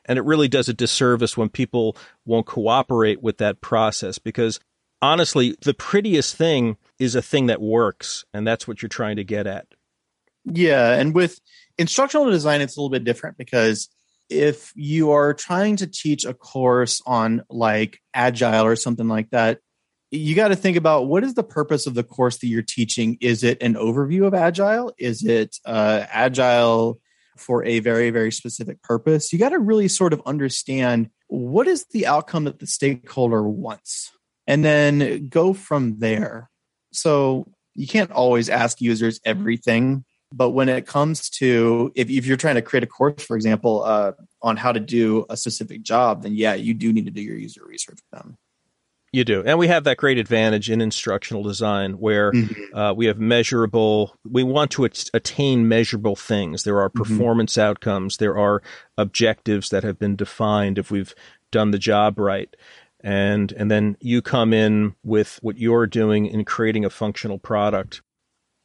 And 0.05 0.19
it 0.19 0.25
really 0.25 0.49
does 0.49 0.69
a 0.69 0.75
disservice 0.75 1.37
when 1.37 1.49
people 1.49 1.97
won't 2.27 2.47
cooperate 2.47 3.23
with 3.23 3.39
that 3.39 3.61
process 3.61 4.19
because 4.19 4.61
honestly, 5.05 5.57
the 5.63 5.75
prettiest 5.75 6.37
thing 6.37 6.77
is 6.99 7.15
a 7.15 7.23
thing 7.23 7.47
that 7.47 7.61
works, 7.61 8.25
and 8.33 8.47
that's 8.47 8.67
what 8.67 8.83
you're 8.83 8.89
trying 8.89 9.17
to 9.17 9.25
get 9.25 9.47
at. 9.47 9.67
Yeah, 10.45 10.93
and 10.93 11.15
with 11.15 11.41
instructional 11.79 12.31
design, 12.31 12.61
it's 12.61 12.77
a 12.77 12.81
little 12.81 12.91
bit 12.91 13.05
different 13.05 13.37
because 13.37 13.89
if 14.31 14.73
you 14.75 15.13
are 15.13 15.35
trying 15.35 15.77
to 15.77 15.87
teach 15.87 16.25
a 16.25 16.35
course 16.35 17.03
on 17.07 17.43
like 17.51 17.99
agile 18.15 18.65
or 18.65 18.77
something 18.77 19.09
like 19.09 19.31
that, 19.31 19.61
you 20.11 20.35
got 20.35 20.49
to 20.49 20.57
think 20.57 20.77
about 20.77 21.07
what 21.07 21.25
is 21.25 21.35
the 21.35 21.43
purpose 21.43 21.87
of 21.87 21.95
the 21.95 22.05
course 22.05 22.39
that 22.39 22.47
you're 22.47 22.63
teaching. 22.63 23.19
Is 23.21 23.43
it 23.43 23.63
an 23.63 23.75
overview 23.75 24.27
of 24.27 24.35
agile? 24.35 24.93
Is 24.99 25.25
it 25.25 25.57
uh, 25.65 26.05
agile 26.09 27.01
for 27.37 27.65
a 27.65 27.81
very 27.81 28.11
very 28.11 28.33
specific 28.33 28.81
purpose? 28.83 29.33
You 29.33 29.39
got 29.39 29.51
to 29.51 29.59
really 29.59 29.89
sort 29.89 30.13
of 30.13 30.23
understand 30.25 31.11
what 31.27 31.67
is 31.67 31.85
the 31.91 32.07
outcome 32.07 32.45
that 32.45 32.61
the 32.61 32.67
stakeholder 32.67 33.43
wants 33.43 34.13
and 34.47 34.65
then 34.65 35.29
go 35.29 35.55
from 35.55 35.99
there. 35.99 36.51
So 36.93 37.47
you 37.75 37.87
can't 37.87 38.11
always 38.11 38.49
ask 38.49 38.81
users 38.81 39.21
everything, 39.25 40.05
but 40.33 40.51
when 40.51 40.69
it 40.69 40.87
comes 40.87 41.31
to 41.31 41.93
if, 41.95 42.11
if 42.11 42.27
you're 42.27 42.37
trying 42.37 42.57
to 42.57 42.63
create 42.63 42.83
a 42.83 42.89
course, 42.89 43.23
for 43.23 43.37
example, 43.37 43.85
uh, 43.85 44.13
on 44.43 44.57
how 44.57 44.73
to 44.73 44.81
do 44.81 45.27
a 45.31 45.37
specific 45.37 45.83
job, 45.83 46.23
then 46.23 46.35
yeah, 46.35 46.55
you 46.55 46.75
do 46.75 46.93
need 46.93 47.07
to 47.07 47.13
do 47.13 47.23
your 47.23 47.37
user 47.37 47.65
research 47.65 47.97
with 47.97 48.21
them. 48.21 48.37
You 49.13 49.25
do. 49.25 49.45
And 49.47 49.61
we 49.61 49.69
have 49.69 49.85
that 49.85 49.97
great 49.97 50.19
advantage 50.19 50.69
in 50.69 50.81
instructional 50.81 51.45
design 51.45 51.93
where 51.93 52.33
mm-hmm. 52.33 52.77
uh, 52.77 52.93
we 52.95 53.07
have 53.07 53.17
measurable, 53.17 54.17
we 54.29 54.43
want 54.43 54.73
to 54.73 54.87
at- 54.87 55.09
attain 55.15 55.69
measurable 55.69 56.17
things. 56.17 56.65
There 56.65 56.81
are 56.81 56.89
mm-hmm. 56.89 56.99
performance 56.99 57.53
mm-hmm. 57.53 57.69
outcomes, 57.69 58.17
there 58.17 58.37
are 58.37 58.61
objectives 58.99 59.69
that 59.69 59.85
have 59.85 60.01
been 60.01 60.17
defined 60.17 60.79
if 60.79 60.91
we've 60.91 61.15
done 61.53 61.71
the 61.71 61.79
job 61.79 62.19
right 62.19 62.57
and 63.05 63.53
and 63.53 63.71
then 63.71 63.97
you 64.01 64.23
come 64.23 64.53
in 64.53 64.95
with 65.05 65.39
what 65.43 65.59
you're 65.59 65.87
doing 65.87 66.27
in 66.27 66.45
creating 66.45 66.85
a 66.85 66.91
functional 66.91 67.39
product. 67.39 68.03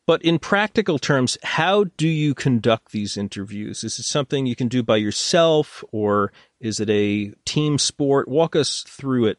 But 0.07 0.23
in 0.23 0.39
practical 0.39 0.97
terms, 0.97 1.37
how 1.43 1.83
do 1.97 2.07
you 2.07 2.33
conduct 2.33 2.91
these 2.91 3.15
interviews? 3.15 3.83
Is 3.83 3.99
it 3.99 4.05
something 4.05 4.47
you 4.47 4.55
can 4.55 4.67
do 4.67 4.81
by 4.81 4.95
yourself 4.95 5.83
or 5.91 6.31
is 6.59 6.79
it 6.79 6.89
a 6.89 7.31
team 7.45 7.77
sport? 7.77 8.27
Walk 8.27 8.55
us 8.55 8.83
through 8.87 9.25
it. 9.25 9.37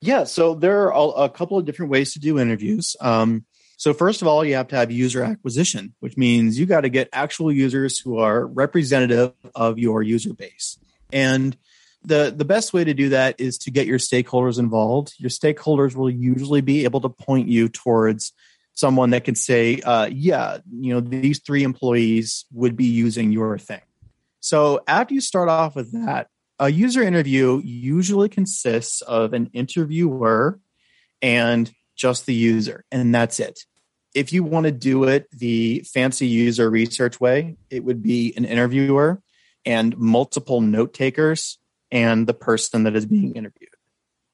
Yeah, 0.00 0.24
so 0.24 0.54
there 0.54 0.92
are 0.92 1.24
a 1.24 1.28
couple 1.28 1.56
of 1.56 1.66
different 1.66 1.92
ways 1.92 2.14
to 2.14 2.18
do 2.18 2.40
interviews. 2.40 2.96
Um, 3.00 3.44
so 3.76 3.94
first 3.94 4.22
of 4.22 4.28
all, 4.28 4.44
you 4.44 4.54
have 4.54 4.68
to 4.68 4.76
have 4.76 4.90
user 4.90 5.22
acquisition, 5.22 5.94
which 6.00 6.16
means 6.16 6.58
you 6.58 6.66
got 6.66 6.80
to 6.80 6.88
get 6.88 7.08
actual 7.12 7.52
users 7.52 7.98
who 7.98 8.18
are 8.18 8.46
representative 8.46 9.34
of 9.54 9.78
your 9.78 10.02
user 10.02 10.32
base. 10.32 10.78
And 11.12 11.56
the 12.02 12.32
the 12.34 12.44
best 12.44 12.72
way 12.72 12.84
to 12.84 12.94
do 12.94 13.10
that 13.10 13.38
is 13.38 13.58
to 13.58 13.70
get 13.70 13.86
your 13.86 13.98
stakeholders 13.98 14.58
involved. 14.58 15.14
Your 15.18 15.30
stakeholders 15.30 15.94
will 15.94 16.10
usually 16.10 16.60
be 16.60 16.84
able 16.84 17.00
to 17.02 17.08
point 17.08 17.48
you 17.48 17.68
towards 17.68 18.32
someone 18.72 19.10
that 19.10 19.24
can 19.24 19.34
say 19.34 19.80
uh, 19.80 20.08
yeah 20.10 20.58
you 20.72 20.94
know 20.94 21.00
these 21.00 21.40
three 21.40 21.62
employees 21.62 22.46
would 22.52 22.76
be 22.76 22.86
using 22.86 23.32
your 23.32 23.58
thing. 23.58 23.82
So 24.40 24.80
after 24.86 25.14
you 25.14 25.20
start 25.20 25.48
off 25.48 25.76
with 25.76 25.92
that 25.92 26.28
a 26.58 26.70
user 26.70 27.02
interview 27.02 27.60
usually 27.64 28.28
consists 28.28 29.02
of 29.02 29.32
an 29.32 29.50
interviewer 29.52 30.58
and 31.20 31.70
just 31.96 32.26
the 32.26 32.34
user 32.34 32.84
and 32.90 33.14
that's 33.14 33.40
it. 33.40 33.60
If 34.14 34.32
you 34.32 34.42
want 34.42 34.64
to 34.64 34.72
do 34.72 35.04
it 35.04 35.30
the 35.30 35.84
fancy 35.92 36.26
user 36.26 36.70
research 36.70 37.20
way 37.20 37.56
it 37.68 37.84
would 37.84 38.02
be 38.02 38.32
an 38.36 38.46
interviewer 38.46 39.20
and 39.66 39.96
multiple 39.98 40.62
note 40.62 40.94
takers 40.94 41.58
and 41.90 42.26
the 42.26 42.34
person 42.34 42.84
that 42.84 42.96
is 42.96 43.06
being 43.06 43.34
interviewed. 43.34 43.70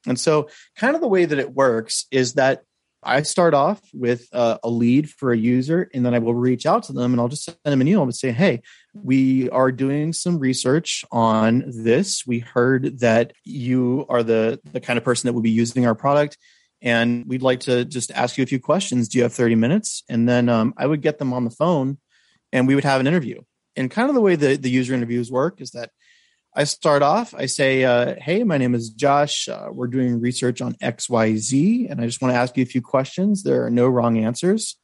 And 0.06 0.18
so, 0.18 0.48
kind 0.76 0.94
of 0.94 1.00
the 1.00 1.08
way 1.08 1.24
that 1.24 1.38
it 1.38 1.52
works 1.52 2.06
is 2.10 2.34
that 2.34 2.62
I 3.02 3.22
start 3.22 3.54
off 3.54 3.80
with 3.92 4.26
uh, 4.32 4.58
a 4.62 4.68
lead 4.68 5.10
for 5.10 5.32
a 5.32 5.36
user, 5.36 5.88
and 5.94 6.04
then 6.04 6.14
I 6.14 6.18
will 6.18 6.34
reach 6.34 6.66
out 6.66 6.84
to 6.84 6.92
them 6.92 7.12
and 7.12 7.20
I'll 7.20 7.28
just 7.28 7.44
send 7.44 7.56
them 7.64 7.80
an 7.80 7.88
email 7.88 8.02
and 8.02 8.14
say, 8.14 8.32
Hey, 8.32 8.62
we 8.94 9.48
are 9.50 9.70
doing 9.70 10.12
some 10.12 10.38
research 10.38 11.04
on 11.12 11.64
this. 11.66 12.26
We 12.26 12.40
heard 12.40 13.00
that 13.00 13.32
you 13.44 14.06
are 14.08 14.22
the, 14.22 14.60
the 14.72 14.80
kind 14.80 14.96
of 14.96 15.04
person 15.04 15.28
that 15.28 15.34
would 15.34 15.44
be 15.44 15.50
using 15.50 15.86
our 15.86 15.94
product, 15.94 16.36
and 16.82 17.24
we'd 17.26 17.42
like 17.42 17.60
to 17.60 17.84
just 17.84 18.10
ask 18.12 18.36
you 18.36 18.44
a 18.44 18.46
few 18.46 18.60
questions. 18.60 19.08
Do 19.08 19.18
you 19.18 19.24
have 19.24 19.32
30 19.32 19.54
minutes? 19.54 20.02
And 20.08 20.28
then 20.28 20.48
um, 20.48 20.74
I 20.76 20.86
would 20.86 21.02
get 21.02 21.18
them 21.18 21.32
on 21.32 21.44
the 21.44 21.50
phone 21.50 21.98
and 22.52 22.66
we 22.66 22.74
would 22.74 22.84
have 22.84 23.00
an 23.00 23.06
interview. 23.06 23.40
And 23.76 23.90
kind 23.90 24.08
of 24.08 24.14
the 24.14 24.20
way 24.20 24.36
the, 24.36 24.56
the 24.56 24.70
user 24.70 24.94
interviews 24.94 25.30
work 25.30 25.60
is 25.60 25.72
that 25.72 25.90
I 26.58 26.64
start 26.64 27.02
off, 27.02 27.34
I 27.34 27.44
say, 27.44 27.84
uh, 27.84 28.14
Hey, 28.18 28.42
my 28.42 28.56
name 28.56 28.74
is 28.74 28.88
Josh. 28.88 29.46
Uh, 29.46 29.68
we're 29.70 29.88
doing 29.88 30.22
research 30.22 30.62
on 30.62 30.72
XYZ, 30.76 31.90
and 31.90 32.00
I 32.00 32.06
just 32.06 32.22
want 32.22 32.32
to 32.32 32.38
ask 32.38 32.56
you 32.56 32.62
a 32.62 32.66
few 32.66 32.80
questions. 32.80 33.42
There 33.42 33.66
are 33.66 33.70
no 33.70 33.86
wrong 33.86 34.16
answers. 34.16 34.78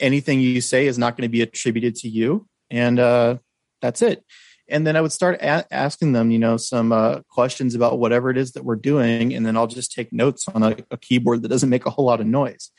Anything 0.00 0.40
you 0.40 0.62
say 0.62 0.86
is 0.86 0.96
not 0.96 1.18
going 1.18 1.28
to 1.28 1.32
be 1.32 1.42
attributed 1.42 1.96
to 1.96 2.08
you. 2.08 2.48
And 2.70 2.98
uh, 2.98 3.36
that's 3.82 4.00
it. 4.00 4.24
And 4.70 4.86
then 4.86 4.96
I 4.96 5.02
would 5.02 5.12
start 5.12 5.34
a- 5.42 5.66
asking 5.70 6.12
them, 6.12 6.30
you 6.30 6.38
know, 6.38 6.56
some 6.56 6.92
uh, 6.92 7.20
questions 7.28 7.74
about 7.74 7.98
whatever 7.98 8.30
it 8.30 8.38
is 8.38 8.52
that 8.52 8.64
we're 8.64 8.76
doing. 8.76 9.34
And 9.34 9.44
then 9.44 9.54
I'll 9.54 9.66
just 9.66 9.92
take 9.92 10.14
notes 10.14 10.48
on 10.48 10.62
a, 10.62 10.76
a 10.90 10.96
keyboard 10.96 11.42
that 11.42 11.48
doesn't 11.48 11.68
make 11.68 11.84
a 11.84 11.90
whole 11.90 12.06
lot 12.06 12.22
of 12.22 12.26
noise. 12.26 12.70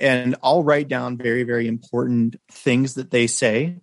And 0.00 0.34
I'll 0.42 0.64
write 0.64 0.88
down 0.88 1.16
very, 1.16 1.44
very 1.44 1.68
important 1.68 2.40
things 2.50 2.94
that 2.94 3.12
they 3.12 3.28
say. 3.28 3.76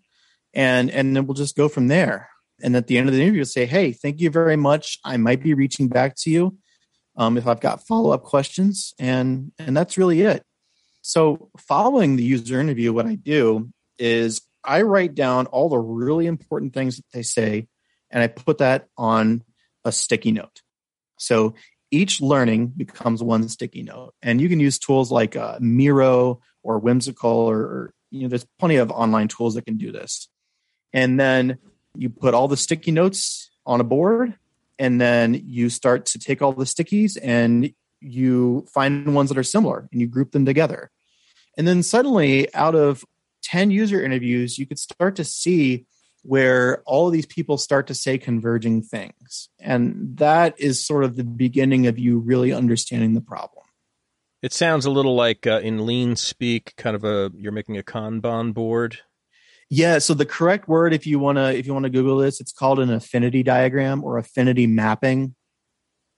And, 0.54 0.92
and 0.92 1.16
then 1.16 1.28
we'll 1.28 1.36
just 1.36 1.56
go 1.56 1.70
from 1.70 1.88
there 1.88 2.30
and 2.62 2.76
at 2.76 2.88
the 2.88 2.98
end 2.98 3.08
of 3.08 3.16
the 3.16 3.22
interview 3.22 3.44
say 3.44 3.66
hey 3.66 3.92
thank 3.92 4.20
you 4.20 4.30
very 4.30 4.56
much 4.56 5.00
i 5.04 5.18
might 5.18 5.42
be 5.42 5.54
reaching 5.54 5.88
back 5.88 6.16
to 6.16 6.30
you 6.30 6.58
um, 7.18 7.38
if 7.38 7.48
i've 7.48 7.62
got 7.62 7.86
follow-up 7.86 8.24
questions 8.24 8.94
and 9.00 9.52
and 9.60 9.76
that's 9.76 9.98
really 9.98 10.22
it 10.22 10.44
so 11.02 11.50
following 11.58 12.16
the 12.16 12.24
user 12.24 12.60
interview 12.60 12.92
what 12.92 13.06
i 13.06 13.16
do 13.16 13.70
is 13.98 14.42
I 14.66 14.82
write 14.82 15.16
down 15.16 15.46
all 15.48 15.70
the 15.70 15.80
really 15.80 16.26
important 16.26 16.74
things 16.74 16.98
that 16.98 17.06
they 17.14 17.22
say, 17.22 17.68
and 18.10 18.24
I 18.24 18.28
put 18.28 18.58
that 18.58 18.88
on 18.98 19.44
a 19.84 19.92
sticky 19.92 20.32
note. 20.32 20.62
So 21.20 21.56
each 21.92 22.20
learning 22.20 22.74
becomes 22.76 23.22
one 23.22 23.48
sticky 23.48 23.84
note, 23.84 24.14
and 24.22 24.42
you 24.42 24.50
can 24.50 24.60
use 24.60 24.80
tools 24.80 25.12
like 25.12 25.36
uh, 25.36 25.58
Miro 25.62 26.42
or 26.64 26.80
Whimsical, 26.80 27.30
or, 27.30 27.60
or 27.60 27.94
you 28.12 28.24
know, 28.24 28.28
there's 28.28 28.46
plenty 28.60 28.78
of 28.78 28.92
online 28.92 29.28
tools 29.28 29.56
that 29.56 29.66
can 29.66 29.78
do 29.78 29.92
this. 29.92 30.28
And 30.94 31.20
then 31.20 31.58
you 31.98 32.10
put 32.10 32.34
all 32.34 32.48
the 32.48 32.58
sticky 32.58 32.92
notes 32.92 33.50
on 33.66 33.82
a 33.82 33.84
board, 33.84 34.36
and 34.78 35.00
then 35.00 35.42
you 35.46 35.70
start 35.70 36.06
to 36.08 36.20
take 36.20 36.42
all 36.42 36.54
the 36.54 36.66
stickies 36.66 37.18
and 37.22 37.74
you 38.02 38.66
find 38.74 39.16
ones 39.16 39.30
that 39.30 39.38
are 39.38 39.44
similar 39.44 39.88
and 39.92 40.02
you 40.02 40.08
group 40.08 40.32
them 40.32 40.46
together. 40.46 40.92
And 41.58 41.68
then 41.68 41.84
suddenly, 41.84 42.54
out 42.54 42.76
of 42.76 43.06
10 43.44 43.72
user 43.72 44.04
interviews, 44.04 44.58
you 44.58 44.66
could 44.66 44.80
start 44.80 45.16
to 45.16 45.24
see 45.24 45.86
where 46.24 46.82
all 46.86 47.08
of 47.08 47.14
these 47.14 47.26
people 47.26 47.58
start 47.58 47.88
to 47.88 47.94
say 47.94 48.18
converging 48.18 48.82
things. 48.82 49.50
And 49.60 50.18
that 50.18 50.56
is 50.60 50.86
sort 50.86 51.04
of 51.04 51.16
the 51.16 51.24
beginning 51.24 51.86
of 51.88 52.00
you 52.00 52.18
really 52.18 52.52
understanding 52.52 53.14
the 53.14 53.22
problem. 53.22 53.64
It 54.42 54.52
sounds 54.52 54.86
a 54.86 54.92
little 54.92 55.16
like 55.16 55.48
uh, 55.48 55.60
in 55.64 55.86
lean 55.86 56.16
speak, 56.16 56.74
kind 56.78 56.96
of 56.96 57.04
a 57.04 57.32
you're 57.36 57.52
making 57.52 57.78
a 57.78 57.84
Kanban 57.84 58.54
board. 58.54 59.00
Yeah, 59.70 59.98
so 59.98 60.14
the 60.14 60.26
correct 60.26 60.68
word 60.68 60.94
if 60.94 61.08
you 61.08 61.18
want 61.18 61.38
to 61.38 61.56
if 61.56 61.66
you 61.66 61.74
want 61.74 61.84
to 61.84 61.90
google 61.90 62.18
this, 62.18 62.40
it's 62.40 62.52
called 62.52 62.80
an 62.80 62.92
affinity 62.92 63.44
diagram 63.44 64.04
or 64.04 64.18
affinity 64.18 64.68
mapping. 64.68 65.36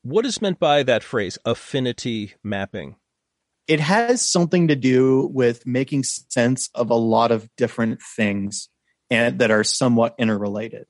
What 0.01 0.25
is 0.25 0.41
meant 0.41 0.60
by 0.60 0.83
that 0.83 1.03
phrase, 1.03 1.38
affinity 1.45 2.33
mapping? 2.43 2.95
It 3.67 3.79
has 3.79 4.27
something 4.27 4.69
to 4.69 4.75
do 4.75 5.29
with 5.33 5.65
making 5.65 6.03
sense 6.03 6.69
of 6.73 6.89
a 6.89 6.95
lot 6.95 7.31
of 7.31 7.49
different 7.57 8.01
things 8.01 8.69
and 9.10 9.39
that 9.39 9.51
are 9.51 9.63
somewhat 9.63 10.15
interrelated. 10.17 10.86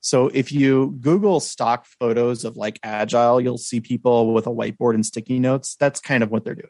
So 0.00 0.28
if 0.28 0.50
you 0.50 0.96
Google 1.00 1.40
stock 1.40 1.84
photos 1.84 2.44
of 2.44 2.56
like 2.56 2.78
agile, 2.82 3.40
you'll 3.40 3.58
see 3.58 3.80
people 3.80 4.32
with 4.32 4.46
a 4.46 4.50
whiteboard 4.50 4.94
and 4.94 5.04
sticky 5.04 5.38
notes. 5.38 5.76
That's 5.78 6.00
kind 6.00 6.22
of 6.22 6.30
what 6.30 6.44
they're 6.44 6.54
doing. 6.54 6.68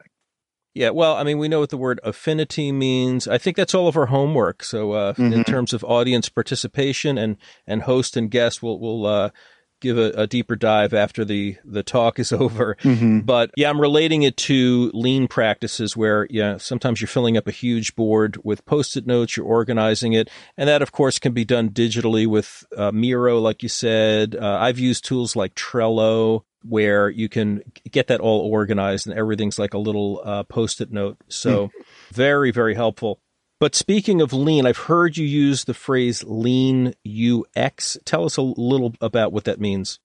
Yeah, 0.72 0.90
well, 0.90 1.16
I 1.16 1.24
mean, 1.24 1.38
we 1.38 1.48
know 1.48 1.60
what 1.60 1.70
the 1.70 1.76
word 1.76 1.98
affinity 2.04 2.70
means. 2.70 3.26
I 3.26 3.38
think 3.38 3.56
that's 3.56 3.74
all 3.74 3.88
of 3.88 3.96
our 3.96 4.06
homework. 4.06 4.62
So, 4.62 4.92
uh, 4.92 5.12
mm-hmm. 5.14 5.32
in 5.32 5.44
terms 5.44 5.72
of 5.72 5.82
audience 5.82 6.28
participation 6.28 7.18
and 7.18 7.36
and 7.66 7.82
host 7.82 8.16
and 8.16 8.30
guest, 8.30 8.62
we'll 8.62 8.78
we'll 8.78 9.04
uh, 9.06 9.30
give 9.80 9.98
a, 9.98 10.10
a, 10.10 10.26
deeper 10.26 10.56
dive 10.56 10.94
after 10.94 11.24
the 11.24 11.56
the 11.64 11.82
talk 11.82 12.18
is 12.18 12.32
over. 12.32 12.76
Mm-hmm. 12.82 13.20
But 13.20 13.50
yeah, 13.56 13.70
I'm 13.70 13.80
relating 13.80 14.22
it 14.22 14.36
to 14.38 14.90
lean 14.94 15.28
practices 15.28 15.96
where 15.96 16.26
yeah, 16.30 16.56
sometimes 16.58 17.00
you're 17.00 17.08
filling 17.08 17.36
up 17.36 17.48
a 17.48 17.52
huge 17.52 17.94
board 17.96 18.38
with 18.44 18.64
post-it 18.64 19.06
notes, 19.06 19.36
you're 19.36 19.46
organizing 19.46 20.12
it, 20.12 20.30
and 20.56 20.68
that 20.68 20.82
of 20.82 20.92
course 20.92 21.18
can 21.18 21.32
be 21.32 21.44
done 21.44 21.70
digitally 21.70 22.26
with 22.26 22.64
uh, 22.76 22.92
Miro, 22.92 23.38
like 23.38 23.62
you 23.62 23.68
said. 23.68 24.36
Uh, 24.36 24.58
I've 24.60 24.78
used 24.78 25.04
tools 25.04 25.34
like 25.36 25.54
Trello 25.54 26.42
where 26.62 27.08
you 27.08 27.28
can 27.28 27.62
get 27.90 28.08
that 28.08 28.20
all 28.20 28.40
organized 28.40 29.06
and 29.06 29.18
everything's 29.18 29.58
like 29.58 29.72
a 29.72 29.78
little 29.78 30.20
uh, 30.22 30.42
post-it 30.42 30.92
note. 30.92 31.16
So 31.28 31.68
mm. 31.68 31.70
very 32.12 32.50
very 32.50 32.74
helpful. 32.74 33.20
But 33.60 33.74
speaking 33.74 34.22
of 34.22 34.32
lean, 34.32 34.64
I've 34.64 34.78
heard 34.78 35.18
you 35.18 35.26
use 35.26 35.64
the 35.64 35.74
phrase 35.74 36.24
lean 36.24 36.94
UX. 37.06 37.98
Tell 38.06 38.24
us 38.24 38.38
a 38.38 38.42
little 38.42 38.94
about 39.02 39.34
what 39.34 39.44
that 39.44 39.60
means. 39.60 40.00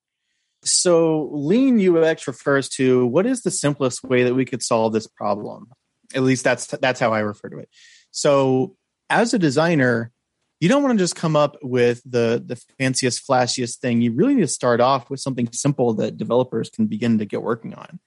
So, 0.65 1.29
lean 1.31 1.79
UX 1.79 2.27
refers 2.27 2.67
to 2.69 3.05
what 3.07 3.25
is 3.25 3.43
the 3.43 3.51
simplest 3.51 4.03
way 4.03 4.23
that 4.23 4.35
we 4.35 4.43
could 4.43 4.61
solve 4.61 4.91
this 4.91 5.07
problem. 5.07 5.67
At 6.13 6.23
least 6.23 6.43
that's 6.43 6.67
that's 6.67 6.99
how 6.99 7.13
I 7.13 7.19
refer 7.19 7.49
to 7.49 7.59
it. 7.59 7.69
So, 8.11 8.75
as 9.09 9.33
a 9.33 9.39
designer, 9.39 10.11
you 10.59 10.67
don't 10.67 10.83
want 10.83 10.97
to 10.97 11.03
just 11.03 11.15
come 11.15 11.37
up 11.37 11.55
with 11.61 12.01
the 12.03 12.43
the 12.45 12.61
fanciest, 12.77 13.25
flashiest 13.25 13.77
thing. 13.77 14.01
You 14.01 14.11
really 14.11 14.35
need 14.35 14.41
to 14.41 14.47
start 14.47 14.81
off 14.81 15.09
with 15.09 15.21
something 15.21 15.49
simple 15.53 15.93
that 15.93 16.17
developers 16.17 16.69
can 16.69 16.87
begin 16.87 17.19
to 17.19 17.25
get 17.25 17.41
working 17.41 17.73
on 17.73 17.99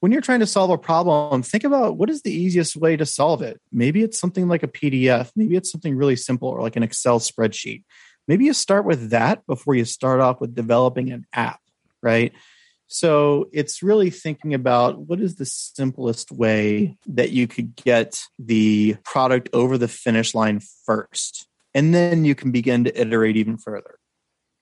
when 0.00 0.12
you're 0.12 0.22
trying 0.22 0.40
to 0.40 0.46
solve 0.46 0.70
a 0.70 0.78
problem, 0.78 1.42
think 1.42 1.64
about 1.64 1.96
what 1.96 2.10
is 2.10 2.22
the 2.22 2.32
easiest 2.32 2.74
way 2.74 2.96
to 2.96 3.06
solve 3.06 3.42
it. 3.42 3.60
Maybe 3.70 4.02
it's 4.02 4.18
something 4.18 4.48
like 4.48 4.62
a 4.62 4.68
PDF, 4.68 5.30
maybe 5.36 5.56
it's 5.56 5.70
something 5.70 5.94
really 5.94 6.16
simple 6.16 6.48
or 6.48 6.62
like 6.62 6.76
an 6.76 6.82
Excel 6.82 7.20
spreadsheet. 7.20 7.84
Maybe 8.26 8.46
you 8.46 8.54
start 8.54 8.84
with 8.84 9.10
that 9.10 9.46
before 9.46 9.74
you 9.74 9.84
start 9.84 10.20
off 10.20 10.40
with 10.40 10.54
developing 10.54 11.12
an 11.12 11.26
app, 11.32 11.60
right? 12.02 12.32
So 12.86 13.48
it's 13.52 13.84
really 13.84 14.10
thinking 14.10 14.52
about 14.52 14.98
what 14.98 15.20
is 15.20 15.36
the 15.36 15.46
simplest 15.46 16.32
way 16.32 16.96
that 17.06 17.30
you 17.30 17.46
could 17.46 17.76
get 17.76 18.20
the 18.36 18.96
product 19.04 19.48
over 19.52 19.78
the 19.78 19.86
finish 19.86 20.34
line 20.34 20.60
first. 20.84 21.46
And 21.72 21.94
then 21.94 22.24
you 22.24 22.34
can 22.34 22.50
begin 22.50 22.84
to 22.84 23.00
iterate 23.00 23.36
even 23.36 23.58
further. 23.58 23.99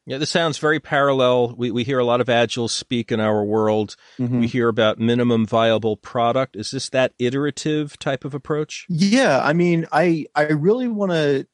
Yeah, 0.09 0.17
this 0.17 0.31
sounds 0.31 0.57
very 0.57 0.81
parallel. 0.81 1.55
We 1.55 1.71
we 1.71 1.85
hear 1.85 1.99
a 1.99 2.05
lot 2.05 2.23
of 2.23 2.31
agile 2.31 2.69
speak 2.69 3.13
in 3.13 3.21
our 3.21 3.45
world. 3.45 3.95
Mm-hmm. 4.19 4.41
We 4.41 4.47
hear 4.47 4.69
about 4.69 4.99
minimum 4.99 5.45
viable 5.45 5.99
product. 5.99 6.57
Is 6.57 6.71
this 6.71 6.89
that 6.89 7.13
iterative 7.19 7.99
type 7.99 8.25
of 8.25 8.33
approach? 8.33 8.87
Yeah, 8.89 9.39
I 9.45 9.53
mean, 9.53 9.87
I 9.93 10.25
I 10.35 10.45
really 10.45 10.89
want 10.89 11.13
to 11.13 11.47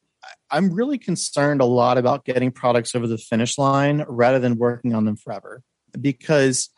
I'm 0.52 0.72
really 0.72 0.98
concerned 0.98 1.62
a 1.62 1.64
lot 1.64 1.98
about 1.98 2.24
getting 2.24 2.52
products 2.52 2.94
over 2.94 3.08
the 3.08 3.18
finish 3.18 3.58
line 3.58 4.04
rather 4.06 4.38
than 4.38 4.56
working 4.56 4.94
on 4.94 5.04
them 5.04 5.16
forever 5.16 5.64
because 6.00 6.70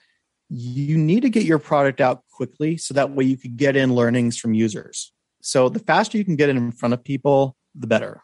you 0.48 0.96
need 0.96 1.20
to 1.20 1.28
get 1.28 1.44
your 1.44 1.58
product 1.58 2.00
out 2.00 2.22
quickly 2.32 2.78
so 2.78 2.94
that 2.94 3.10
way 3.10 3.24
you 3.24 3.36
could 3.36 3.58
get 3.58 3.76
in 3.76 3.94
learnings 3.94 4.38
from 4.38 4.54
users. 4.54 5.12
So 5.42 5.68
the 5.68 5.80
faster 5.80 6.16
you 6.16 6.24
can 6.24 6.36
get 6.36 6.48
it 6.48 6.56
in 6.56 6.72
front 6.72 6.94
of 6.94 7.04
people, 7.04 7.54
the 7.74 7.86
better. 7.86 8.22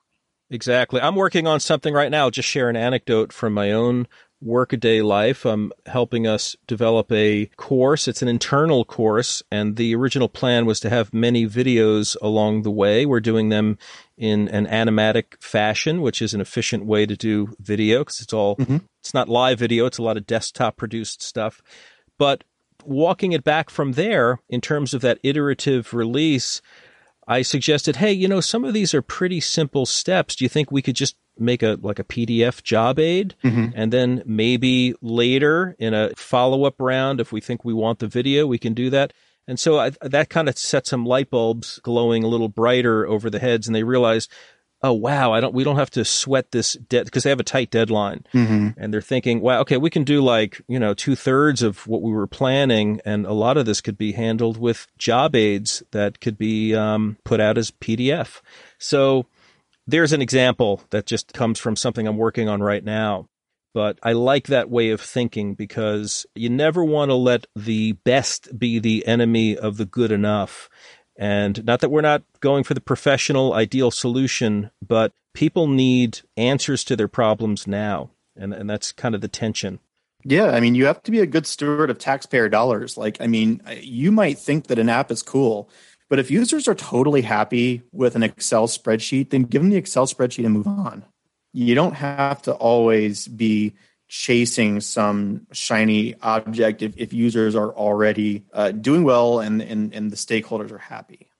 Exactly. 0.52 1.00
I'm 1.00 1.16
working 1.16 1.46
on 1.46 1.60
something 1.60 1.94
right 1.94 2.10
now. 2.10 2.28
just 2.28 2.48
share 2.48 2.68
an 2.68 2.76
anecdote 2.76 3.32
from 3.32 3.54
my 3.54 3.72
own 3.72 4.06
workaday 4.42 5.00
life. 5.00 5.46
I'm 5.46 5.72
helping 5.86 6.26
us 6.26 6.54
develop 6.66 7.10
a 7.10 7.46
course. 7.56 8.06
It's 8.06 8.20
an 8.20 8.28
internal 8.28 8.84
course, 8.84 9.42
and 9.50 9.76
the 9.76 9.94
original 9.94 10.28
plan 10.28 10.66
was 10.66 10.78
to 10.80 10.90
have 10.90 11.14
many 11.14 11.46
videos 11.46 12.16
along 12.20 12.62
the 12.62 12.70
way. 12.70 13.06
We're 13.06 13.20
doing 13.20 13.48
them 13.48 13.78
in 14.18 14.48
an 14.48 14.66
animatic 14.66 15.40
fashion, 15.40 16.02
which 16.02 16.20
is 16.20 16.34
an 16.34 16.42
efficient 16.42 16.84
way 16.84 17.06
to 17.06 17.16
do 17.16 17.54
video 17.58 18.00
because 18.00 18.20
it's 18.20 18.34
all 18.34 18.56
mm-hmm. 18.56 18.78
it's 19.00 19.14
not 19.14 19.30
live 19.30 19.58
video. 19.58 19.86
It's 19.86 19.98
a 19.98 20.02
lot 20.02 20.18
of 20.18 20.26
desktop 20.26 20.76
produced 20.76 21.22
stuff, 21.22 21.62
but 22.18 22.44
walking 22.84 23.32
it 23.32 23.44
back 23.44 23.70
from 23.70 23.92
there 23.92 24.40
in 24.48 24.60
terms 24.60 24.92
of 24.92 25.00
that 25.00 25.18
iterative 25.22 25.94
release 25.94 26.60
I 27.26 27.42
suggested, 27.42 27.96
hey, 27.96 28.12
you 28.12 28.28
know, 28.28 28.40
some 28.40 28.64
of 28.64 28.74
these 28.74 28.94
are 28.94 29.02
pretty 29.02 29.40
simple 29.40 29.86
steps. 29.86 30.36
Do 30.36 30.44
you 30.44 30.48
think 30.48 30.70
we 30.70 30.82
could 30.82 30.96
just 30.96 31.16
make 31.38 31.62
a 31.62 31.78
like 31.80 31.98
a 31.98 32.04
PDF 32.04 32.62
job 32.62 32.98
aid 32.98 33.34
mm-hmm. 33.42 33.70
and 33.74 33.92
then 33.92 34.22
maybe 34.26 34.94
later 35.00 35.74
in 35.78 35.94
a 35.94 36.10
follow 36.14 36.64
up 36.64 36.74
round 36.78 37.20
if 37.20 37.32
we 37.32 37.40
think 37.40 37.64
we 37.64 37.72
want 37.72 38.00
the 38.00 38.06
video, 38.06 38.46
we 38.46 38.58
can 38.58 38.74
do 38.74 38.90
that. 38.90 39.12
And 39.48 39.58
so 39.58 39.78
I, 39.78 39.90
that 40.02 40.28
kind 40.28 40.48
of 40.48 40.56
set 40.58 40.86
some 40.86 41.04
light 41.04 41.30
bulbs 41.30 41.80
glowing 41.82 42.22
a 42.22 42.28
little 42.28 42.48
brighter 42.48 43.06
over 43.06 43.30
the 43.30 43.38
heads 43.38 43.66
and 43.66 43.74
they 43.74 43.82
realized 43.82 44.30
oh 44.82 44.92
wow, 44.92 45.32
I 45.32 45.40
don't 45.40 45.54
we 45.54 45.64
don't 45.64 45.76
have 45.76 45.90
to 45.90 46.04
sweat 46.04 46.50
this 46.50 46.74
debt 46.74 47.04
because 47.04 47.22
they 47.22 47.30
have 47.30 47.40
a 47.40 47.44
tight 47.44 47.70
deadline, 47.70 48.24
mm-hmm. 48.34 48.70
and 48.76 48.92
they're 48.92 49.00
thinking, 49.00 49.40
wow, 49.40 49.60
okay, 49.60 49.76
we 49.76 49.90
can 49.90 50.04
do 50.04 50.20
like 50.20 50.60
you 50.68 50.78
know 50.78 50.94
two 50.94 51.14
thirds 51.14 51.62
of 51.62 51.86
what 51.86 52.02
we 52.02 52.12
were 52.12 52.26
planning, 52.26 53.00
and 53.04 53.26
a 53.26 53.32
lot 53.32 53.56
of 53.56 53.66
this 53.66 53.80
could 53.80 53.98
be 53.98 54.12
handled 54.12 54.56
with 54.56 54.88
job 54.98 55.34
aids 55.34 55.82
that 55.92 56.20
could 56.20 56.38
be 56.38 56.74
um, 56.74 57.16
put 57.24 57.40
out 57.40 57.58
as 57.58 57.70
PDF. 57.70 58.40
So 58.78 59.26
there's 59.86 60.12
an 60.12 60.22
example 60.22 60.82
that 60.90 61.06
just 61.06 61.32
comes 61.32 61.58
from 61.58 61.76
something 61.76 62.06
I'm 62.06 62.16
working 62.16 62.48
on 62.48 62.62
right 62.62 62.84
now. 62.84 63.28
But 63.74 63.98
I 64.02 64.12
like 64.12 64.48
that 64.48 64.68
way 64.68 64.90
of 64.90 65.00
thinking 65.00 65.54
because 65.54 66.26
you 66.34 66.50
never 66.50 66.84
want 66.84 67.10
to 67.10 67.14
let 67.14 67.46
the 67.56 67.92
best 67.92 68.58
be 68.58 68.78
the 68.78 69.06
enemy 69.06 69.56
of 69.56 69.78
the 69.78 69.86
good 69.86 70.12
enough. 70.12 70.68
And 71.16 71.64
not 71.64 71.80
that 71.80 71.90
we're 71.90 72.00
not 72.00 72.22
going 72.40 72.64
for 72.64 72.74
the 72.74 72.80
professional 72.80 73.52
ideal 73.52 73.90
solution, 73.90 74.70
but 74.86 75.12
people 75.34 75.66
need 75.66 76.20
answers 76.36 76.84
to 76.84 76.96
their 76.96 77.08
problems 77.08 77.66
now. 77.66 78.10
And, 78.36 78.54
and 78.54 78.68
that's 78.68 78.92
kind 78.92 79.14
of 79.14 79.20
the 79.20 79.28
tension. 79.28 79.78
Yeah, 80.24 80.50
I 80.50 80.60
mean, 80.60 80.74
you 80.74 80.86
have 80.86 81.02
to 81.02 81.10
be 81.10 81.20
a 81.20 81.26
good 81.26 81.46
steward 81.46 81.90
of 81.90 81.98
taxpayer 81.98 82.48
dollars. 82.48 82.96
Like, 82.96 83.20
I 83.20 83.26
mean, 83.26 83.60
you 83.80 84.12
might 84.12 84.38
think 84.38 84.68
that 84.68 84.78
an 84.78 84.88
app 84.88 85.10
is 85.10 85.22
cool, 85.22 85.68
but 86.08 86.18
if 86.18 86.30
users 86.30 86.68
are 86.68 86.74
totally 86.74 87.22
happy 87.22 87.82
with 87.92 88.14
an 88.14 88.22
Excel 88.22 88.68
spreadsheet, 88.68 89.30
then 89.30 89.42
give 89.42 89.62
them 89.62 89.70
the 89.70 89.76
Excel 89.76 90.06
spreadsheet 90.06 90.44
and 90.44 90.54
move 90.54 90.68
on. 90.68 91.04
You 91.52 91.74
don't 91.74 91.94
have 91.94 92.40
to 92.42 92.52
always 92.52 93.26
be 93.28 93.74
chasing 94.12 94.78
some 94.78 95.46
shiny 95.52 96.14
object 96.20 96.82
if, 96.82 96.92
if 96.98 97.14
users 97.14 97.56
are 97.56 97.72
already 97.72 98.44
uh, 98.52 98.70
doing 98.70 99.04
well 99.04 99.40
and, 99.40 99.62
and, 99.62 99.94
and 99.94 100.10
the 100.10 100.16
stakeholders 100.16 100.70
are 100.70 100.76
happy. 100.76 101.30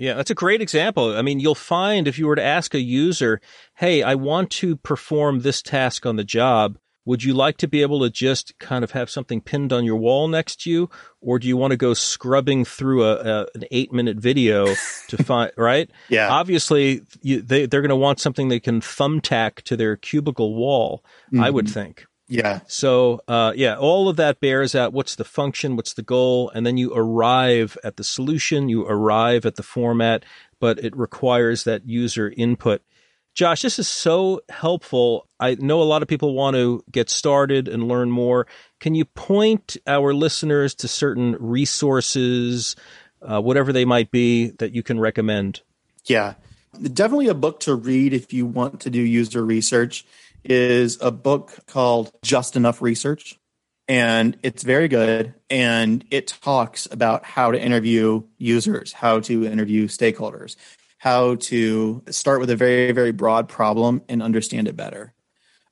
Yeah, 0.00 0.14
that's 0.14 0.32
a 0.32 0.34
great 0.34 0.60
example. 0.60 1.16
I 1.16 1.22
mean, 1.22 1.38
you'll 1.38 1.54
find 1.54 2.08
if 2.08 2.18
you 2.18 2.26
were 2.26 2.34
to 2.34 2.42
ask 2.42 2.74
a 2.74 2.80
user, 2.80 3.40
hey, 3.76 4.02
I 4.02 4.16
want 4.16 4.50
to 4.50 4.74
perform 4.74 5.40
this 5.40 5.62
task 5.62 6.06
on 6.06 6.16
the 6.16 6.24
job, 6.24 6.76
would 7.08 7.24
you 7.24 7.32
like 7.32 7.56
to 7.56 7.66
be 7.66 7.80
able 7.80 8.00
to 8.00 8.10
just 8.10 8.58
kind 8.58 8.84
of 8.84 8.90
have 8.90 9.08
something 9.08 9.40
pinned 9.40 9.72
on 9.72 9.82
your 9.82 9.96
wall 9.96 10.28
next 10.28 10.60
to 10.60 10.70
you, 10.70 10.90
or 11.22 11.38
do 11.38 11.48
you 11.48 11.56
want 11.56 11.70
to 11.70 11.76
go 11.78 11.94
scrubbing 11.94 12.66
through 12.66 13.02
a, 13.02 13.14
a 13.14 13.46
an 13.54 13.64
eight 13.70 13.90
minute 13.90 14.18
video 14.18 14.66
to 15.08 15.16
find 15.24 15.50
right? 15.56 15.90
Yeah. 16.10 16.28
Obviously, 16.28 17.00
you, 17.22 17.40
they 17.40 17.64
they're 17.64 17.80
going 17.80 17.88
to 17.88 17.96
want 17.96 18.20
something 18.20 18.48
they 18.48 18.60
can 18.60 18.82
thumbtack 18.82 19.62
to 19.62 19.74
their 19.74 19.96
cubicle 19.96 20.54
wall. 20.54 21.02
Mm-hmm. 21.32 21.44
I 21.44 21.48
would 21.48 21.64
mm-hmm. 21.64 21.72
think. 21.72 22.06
Yeah. 22.28 22.60
So, 22.66 23.22
uh, 23.26 23.54
yeah, 23.56 23.78
all 23.78 24.10
of 24.10 24.16
that 24.16 24.38
bears 24.38 24.74
out 24.74 24.92
what's 24.92 25.14
the 25.14 25.24
function, 25.24 25.76
what's 25.76 25.94
the 25.94 26.02
goal, 26.02 26.50
and 26.50 26.66
then 26.66 26.76
you 26.76 26.92
arrive 26.94 27.78
at 27.82 27.96
the 27.96 28.04
solution, 28.04 28.68
you 28.68 28.86
arrive 28.86 29.46
at 29.46 29.56
the 29.56 29.62
format, 29.62 30.26
but 30.60 30.78
it 30.78 30.94
requires 30.94 31.64
that 31.64 31.88
user 31.88 32.30
input. 32.36 32.82
Josh, 33.38 33.62
this 33.62 33.78
is 33.78 33.86
so 33.86 34.40
helpful. 34.48 35.28
I 35.38 35.54
know 35.54 35.80
a 35.80 35.84
lot 35.84 36.02
of 36.02 36.08
people 36.08 36.34
want 36.34 36.56
to 36.56 36.82
get 36.90 37.08
started 37.08 37.68
and 37.68 37.86
learn 37.86 38.10
more. 38.10 38.48
Can 38.80 38.96
you 38.96 39.04
point 39.04 39.76
our 39.86 40.12
listeners 40.12 40.74
to 40.74 40.88
certain 40.88 41.36
resources, 41.38 42.74
uh, 43.22 43.40
whatever 43.40 43.72
they 43.72 43.84
might 43.84 44.10
be, 44.10 44.48
that 44.58 44.72
you 44.72 44.82
can 44.82 44.98
recommend? 44.98 45.60
Yeah, 46.06 46.34
definitely 46.82 47.28
a 47.28 47.34
book 47.34 47.60
to 47.60 47.76
read 47.76 48.12
if 48.12 48.32
you 48.32 48.44
want 48.44 48.80
to 48.80 48.90
do 48.90 49.00
user 49.00 49.44
research 49.44 50.04
is 50.42 51.00
a 51.00 51.12
book 51.12 51.64
called 51.68 52.10
Just 52.22 52.56
Enough 52.56 52.82
Research. 52.82 53.38
And 53.86 54.36
it's 54.42 54.64
very 54.64 54.88
good. 54.88 55.32
And 55.48 56.04
it 56.10 56.26
talks 56.26 56.88
about 56.90 57.24
how 57.24 57.52
to 57.52 57.62
interview 57.62 58.24
users, 58.36 58.92
how 58.92 59.20
to 59.20 59.46
interview 59.46 59.86
stakeholders, 59.86 60.56
how 60.98 61.36
to 61.36 62.02
start 62.10 62.40
with 62.40 62.50
a 62.50 62.56
very, 62.56 62.92
very 62.92 63.12
broad 63.12 63.48
problem 63.48 64.02
and 64.08 64.22
understand 64.22 64.68
it 64.68 64.76
better. 64.76 65.14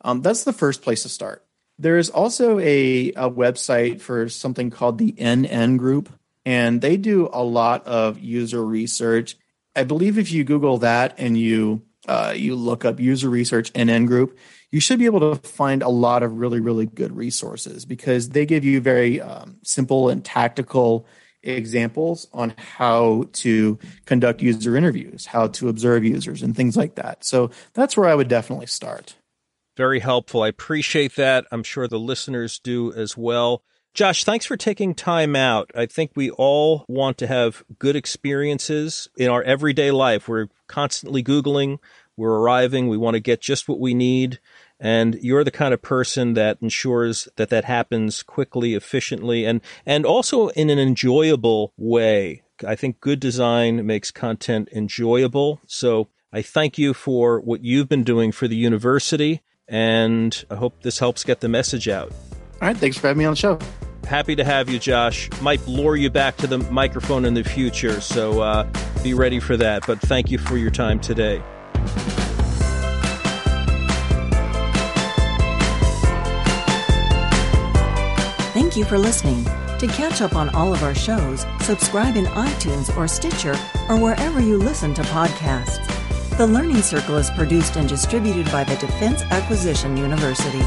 Um, 0.00 0.22
that's 0.22 0.44
the 0.44 0.52
first 0.52 0.82
place 0.82 1.02
to 1.02 1.08
start. 1.08 1.44
There 1.78 1.98
is 1.98 2.08
also 2.08 2.58
a, 2.58 3.08
a 3.10 3.28
website 3.28 4.00
for 4.00 4.28
something 4.28 4.70
called 4.70 4.98
the 4.98 5.12
NN 5.12 5.76
Group, 5.76 6.08
and 6.46 6.80
they 6.80 6.96
do 6.96 7.28
a 7.32 7.42
lot 7.42 7.86
of 7.86 8.18
user 8.20 8.64
research. 8.64 9.36
I 9.74 9.84
believe 9.84 10.16
if 10.16 10.30
you 10.32 10.44
Google 10.44 10.78
that 10.78 11.16
and 11.18 11.36
you 11.36 11.82
uh, 12.06 12.32
you 12.36 12.54
look 12.54 12.84
up 12.84 13.00
user 13.00 13.28
research 13.28 13.72
NN 13.72 14.06
Group, 14.06 14.38
you 14.70 14.78
should 14.78 15.00
be 15.00 15.06
able 15.06 15.34
to 15.34 15.48
find 15.48 15.82
a 15.82 15.88
lot 15.88 16.22
of 16.22 16.38
really, 16.38 16.60
really 16.60 16.86
good 16.86 17.14
resources 17.16 17.84
because 17.84 18.28
they 18.28 18.46
give 18.46 18.64
you 18.64 18.80
very 18.80 19.20
um, 19.20 19.56
simple 19.64 20.08
and 20.08 20.24
tactical 20.24 21.06
examples 21.46 22.26
on 22.32 22.54
how 22.56 23.28
to 23.32 23.78
conduct 24.04 24.42
user 24.42 24.76
interviews, 24.76 25.26
how 25.26 25.48
to 25.48 25.68
observe 25.68 26.04
users, 26.04 26.42
and 26.42 26.56
things 26.56 26.76
like 26.76 26.96
that. 26.96 27.24
So 27.24 27.50
that's 27.74 27.96
where 27.96 28.08
I 28.08 28.14
would 28.14 28.28
definitely 28.28 28.66
start. 28.66 29.16
Very 29.76 30.00
helpful. 30.00 30.42
I 30.42 30.48
appreciate 30.48 31.16
that. 31.16 31.46
I'm 31.52 31.62
sure 31.62 31.86
the 31.86 31.98
listeners 31.98 32.58
do 32.58 32.92
as 32.92 33.16
well. 33.16 33.62
Josh, 33.92 34.24
thanks 34.24 34.44
for 34.44 34.58
taking 34.58 34.94
time 34.94 35.34
out. 35.34 35.70
I 35.74 35.86
think 35.86 36.12
we 36.14 36.28
all 36.30 36.84
want 36.86 37.16
to 37.18 37.26
have 37.26 37.64
good 37.78 37.96
experiences 37.96 39.08
in 39.16 39.30
our 39.30 39.42
everyday 39.42 39.90
life. 39.90 40.28
We're 40.28 40.48
constantly 40.66 41.22
Googling, 41.22 41.78
we're 42.16 42.36
arriving, 42.36 42.88
we 42.88 42.96
want 42.96 43.14
to 43.14 43.20
get 43.20 43.40
just 43.40 43.68
what 43.68 43.80
we 43.80 43.94
need. 43.94 44.38
And 44.78 45.18
you're 45.22 45.44
the 45.44 45.50
kind 45.50 45.72
of 45.72 45.80
person 45.80 46.34
that 46.34 46.58
ensures 46.60 47.28
that 47.36 47.48
that 47.48 47.64
happens 47.64 48.22
quickly, 48.22 48.74
efficiently, 48.74 49.44
and, 49.44 49.60
and 49.86 50.04
also 50.04 50.48
in 50.48 50.68
an 50.68 50.78
enjoyable 50.78 51.72
way. 51.76 52.42
I 52.66 52.74
think 52.74 53.00
good 53.00 53.20
design 53.20 53.86
makes 53.86 54.10
content 54.10 54.68
enjoyable. 54.72 55.60
So 55.66 56.08
I 56.32 56.42
thank 56.42 56.78
you 56.78 56.92
for 56.92 57.40
what 57.40 57.64
you've 57.64 57.88
been 57.88 58.04
doing 58.04 58.32
for 58.32 58.48
the 58.48 58.56
university, 58.56 59.42
and 59.68 60.44
I 60.50 60.56
hope 60.56 60.82
this 60.82 60.98
helps 60.98 61.24
get 61.24 61.40
the 61.40 61.48
message 61.48 61.88
out. 61.88 62.12
All 62.60 62.68
right. 62.68 62.76
Thanks 62.76 62.98
for 62.98 63.08
having 63.08 63.18
me 63.18 63.24
on 63.24 63.32
the 63.32 63.36
show. 63.36 63.58
Happy 64.06 64.36
to 64.36 64.44
have 64.44 64.68
you, 64.68 64.78
Josh. 64.78 65.28
Might 65.40 65.66
lure 65.66 65.96
you 65.96 66.10
back 66.10 66.36
to 66.38 66.46
the 66.46 66.58
microphone 66.58 67.24
in 67.24 67.34
the 67.34 67.42
future, 67.42 68.00
so 68.00 68.40
uh, 68.40 68.68
be 69.02 69.14
ready 69.14 69.40
for 69.40 69.56
that. 69.56 69.86
But 69.86 70.00
thank 70.00 70.30
you 70.30 70.38
for 70.38 70.56
your 70.56 70.70
time 70.70 71.00
today. 71.00 71.42
Thank 78.52 78.76
you 78.76 78.84
for 78.84 78.98
listening. 78.98 79.44
To 79.78 79.86
catch 79.86 80.22
up 80.22 80.34
on 80.34 80.48
all 80.50 80.72
of 80.72 80.82
our 80.82 80.94
shows, 80.94 81.46
subscribe 81.60 82.16
in 82.16 82.24
iTunes 82.26 82.94
or 82.96 83.06
Stitcher 83.06 83.54
or 83.88 83.98
wherever 83.98 84.40
you 84.40 84.58
listen 84.58 84.94
to 84.94 85.02
podcasts. 85.02 85.86
The 86.36 86.46
Learning 86.46 86.82
Circle 86.82 87.16
is 87.16 87.30
produced 87.30 87.76
and 87.76 87.88
distributed 87.88 88.50
by 88.52 88.64
the 88.64 88.76
Defense 88.76 89.22
Acquisition 89.30 89.96
University. 89.96 90.62